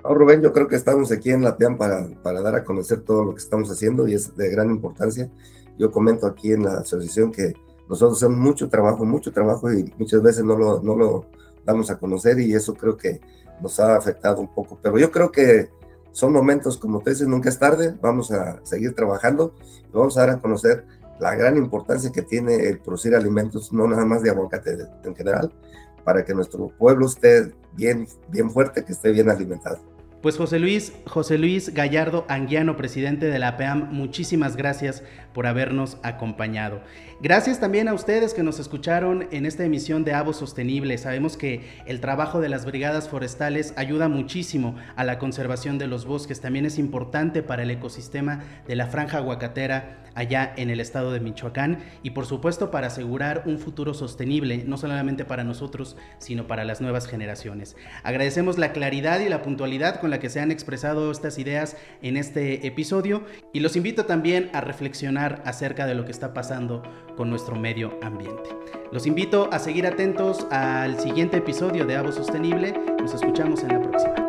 Rubén, 0.04 0.42
yo 0.42 0.52
creo 0.52 0.68
que 0.68 0.76
estamos 0.76 1.12
aquí 1.12 1.32
en 1.32 1.44
la 1.44 1.52
APAM 1.52 1.78
para, 1.78 2.08
para 2.22 2.42
dar 2.42 2.56
a 2.56 2.64
conocer 2.64 3.02
todo 3.02 3.24
lo 3.24 3.32
que 3.34 3.42
estamos 3.42 3.72
haciendo 3.72 4.08
y 4.08 4.14
es 4.14 4.36
de 4.36 4.50
gran 4.50 4.70
importancia. 4.70 5.30
Yo 5.78 5.92
comento 5.92 6.28
aquí 6.28 6.52
en 6.52 6.64
la 6.64 6.80
asociación 6.80 7.32
que 7.32 7.54
nosotros 7.90 8.18
hacemos 8.18 8.38
mucho 8.38 8.70
trabajo, 8.70 9.06
mucho 9.06 9.32
trabajo 9.32 9.72
y 9.72 9.94
muchas 9.98 10.22
veces 10.22 10.44
no 10.44 10.58
lo, 10.58 10.82
no 10.82 10.96
lo 10.96 11.26
damos 11.66 11.90
a 11.90 11.98
conocer 11.98 12.40
y 12.40 12.54
eso 12.54 12.74
creo 12.74 12.98
que 12.98 13.22
nos 13.62 13.80
ha 13.80 13.96
afectado 13.96 14.42
un 14.42 14.54
poco. 14.54 14.78
Pero 14.82 14.98
yo 14.98 15.12
creo 15.12 15.32
que 15.32 15.70
son 16.12 16.34
momentos, 16.34 16.78
como 16.78 17.02
te 17.02 17.12
dices, 17.12 17.28
nunca 17.28 17.50
es 17.50 17.58
tarde, 17.58 17.96
vamos 18.02 18.32
a 18.32 18.60
seguir 18.66 18.94
trabajando 18.94 19.54
y 19.88 19.98
vamos 19.98 20.18
a 20.18 20.22
dar 20.22 20.30
a 20.32 20.40
conocer 20.40 20.86
la 21.20 21.36
gran 21.36 21.58
importancia 21.58 22.12
que 22.12 22.22
tiene 22.22 22.68
el 22.68 22.80
producir 22.80 23.16
alimentos, 23.16 23.72
no 23.72 23.88
nada 23.88 24.06
más 24.06 24.22
de 24.22 24.30
aguacate 24.30 24.78
en 25.04 25.16
general, 25.16 25.52
para 26.04 26.26
que 26.26 26.34
nuestro 26.34 26.68
pueblo 26.68 27.06
esté 27.06 27.54
bien, 27.74 28.08
bien 28.30 28.52
fuerte, 28.52 28.84
que 28.84 28.92
esté 28.92 29.12
bien 29.12 29.30
alimentado. 29.30 29.93
Pues 30.24 30.38
José 30.38 30.58
Luis, 30.58 30.94
José 31.06 31.38
Luis 31.38 31.74
Gallardo 31.74 32.26
Anguiano, 32.30 32.78
presidente 32.78 33.26
de 33.26 33.40
la 33.40 33.50
APEAM, 33.50 33.90
muchísimas 33.92 34.56
gracias 34.56 35.04
por 35.34 35.48
habernos 35.48 35.98
acompañado. 36.02 36.80
Gracias 37.22 37.60
también 37.60 37.88
a 37.88 37.94
ustedes 37.94 38.34
que 38.34 38.44
nos 38.44 38.60
escucharon 38.60 39.28
en 39.32 39.46
esta 39.46 39.64
emisión 39.64 40.04
de 40.04 40.14
Avo 40.14 40.34
Sostenible. 40.34 40.98
Sabemos 40.98 41.38
que 41.38 41.62
el 41.86 42.02
trabajo 42.02 42.42
de 42.42 42.50
las 42.50 42.66
brigadas 42.66 43.08
forestales 43.08 43.74
ayuda 43.78 44.10
muchísimo 44.10 44.76
a 44.96 45.04
la 45.04 45.20
conservación 45.20 45.78
de 45.78 45.88
los 45.88 46.06
bosques, 46.06 46.42
también 46.42 46.66
es 46.66 46.78
importante 46.78 47.44
para 47.44 47.64
el 47.64 47.72
ecosistema 47.72 48.44
de 48.68 48.76
la 48.76 48.88
franja 48.88 49.18
aguacatera 49.18 50.04
allá 50.16 50.54
en 50.58 50.70
el 50.70 50.80
estado 50.80 51.12
de 51.12 51.20
Michoacán 51.20 51.80
y 52.04 52.12
por 52.12 52.26
supuesto 52.26 52.72
para 52.72 52.88
asegurar 52.88 53.44
un 53.46 53.58
futuro 53.58 53.94
sostenible, 53.94 54.64
no 54.66 54.78
solamente 54.78 55.26
para 55.26 55.44
nosotros, 55.44 55.96
sino 56.20 56.48
para 56.48 56.66
las 56.66 56.82
nuevas 56.82 57.08
generaciones. 57.08 57.76
Agradecemos 58.04 58.58
la 58.58 58.74
claridad 58.74 59.20
y 59.20 59.30
la 59.30 59.42
puntualidad 59.42 60.00
con 60.00 60.10
la 60.10 60.20
que 60.20 60.30
se 60.30 60.40
han 60.40 60.52
expresado 60.52 61.12
estas 61.12 61.38
ideas 61.40 61.78
en 62.02 62.18
este 62.18 62.68
episodio 62.68 63.24
y 63.54 63.60
los 63.60 63.76
invito 63.76 64.06
también 64.06 64.50
a 64.54 64.62
reflexionar 64.62 65.42
acerca 65.46 65.86
de 65.86 65.96
lo 65.96 66.06
que 66.06 66.12
está 66.12 66.34
pasando 66.34 66.84
con 67.16 67.30
nuestro 67.30 67.56
medio 67.56 67.92
ambiente. 68.02 68.50
Los 68.92 69.06
invito 69.06 69.50
a 69.52 69.60
seguir 69.60 69.88
atentos 69.88 70.46
al 70.52 71.00
siguiente 71.00 71.38
episodio 71.38 71.86
de 71.86 71.96
Avo 71.96 72.12
Sostenible. 72.12 72.74
Nos 73.00 73.14
escuchamos 73.14 73.64
en 73.64 73.70
la 73.70 73.82
próxima. 73.82 74.23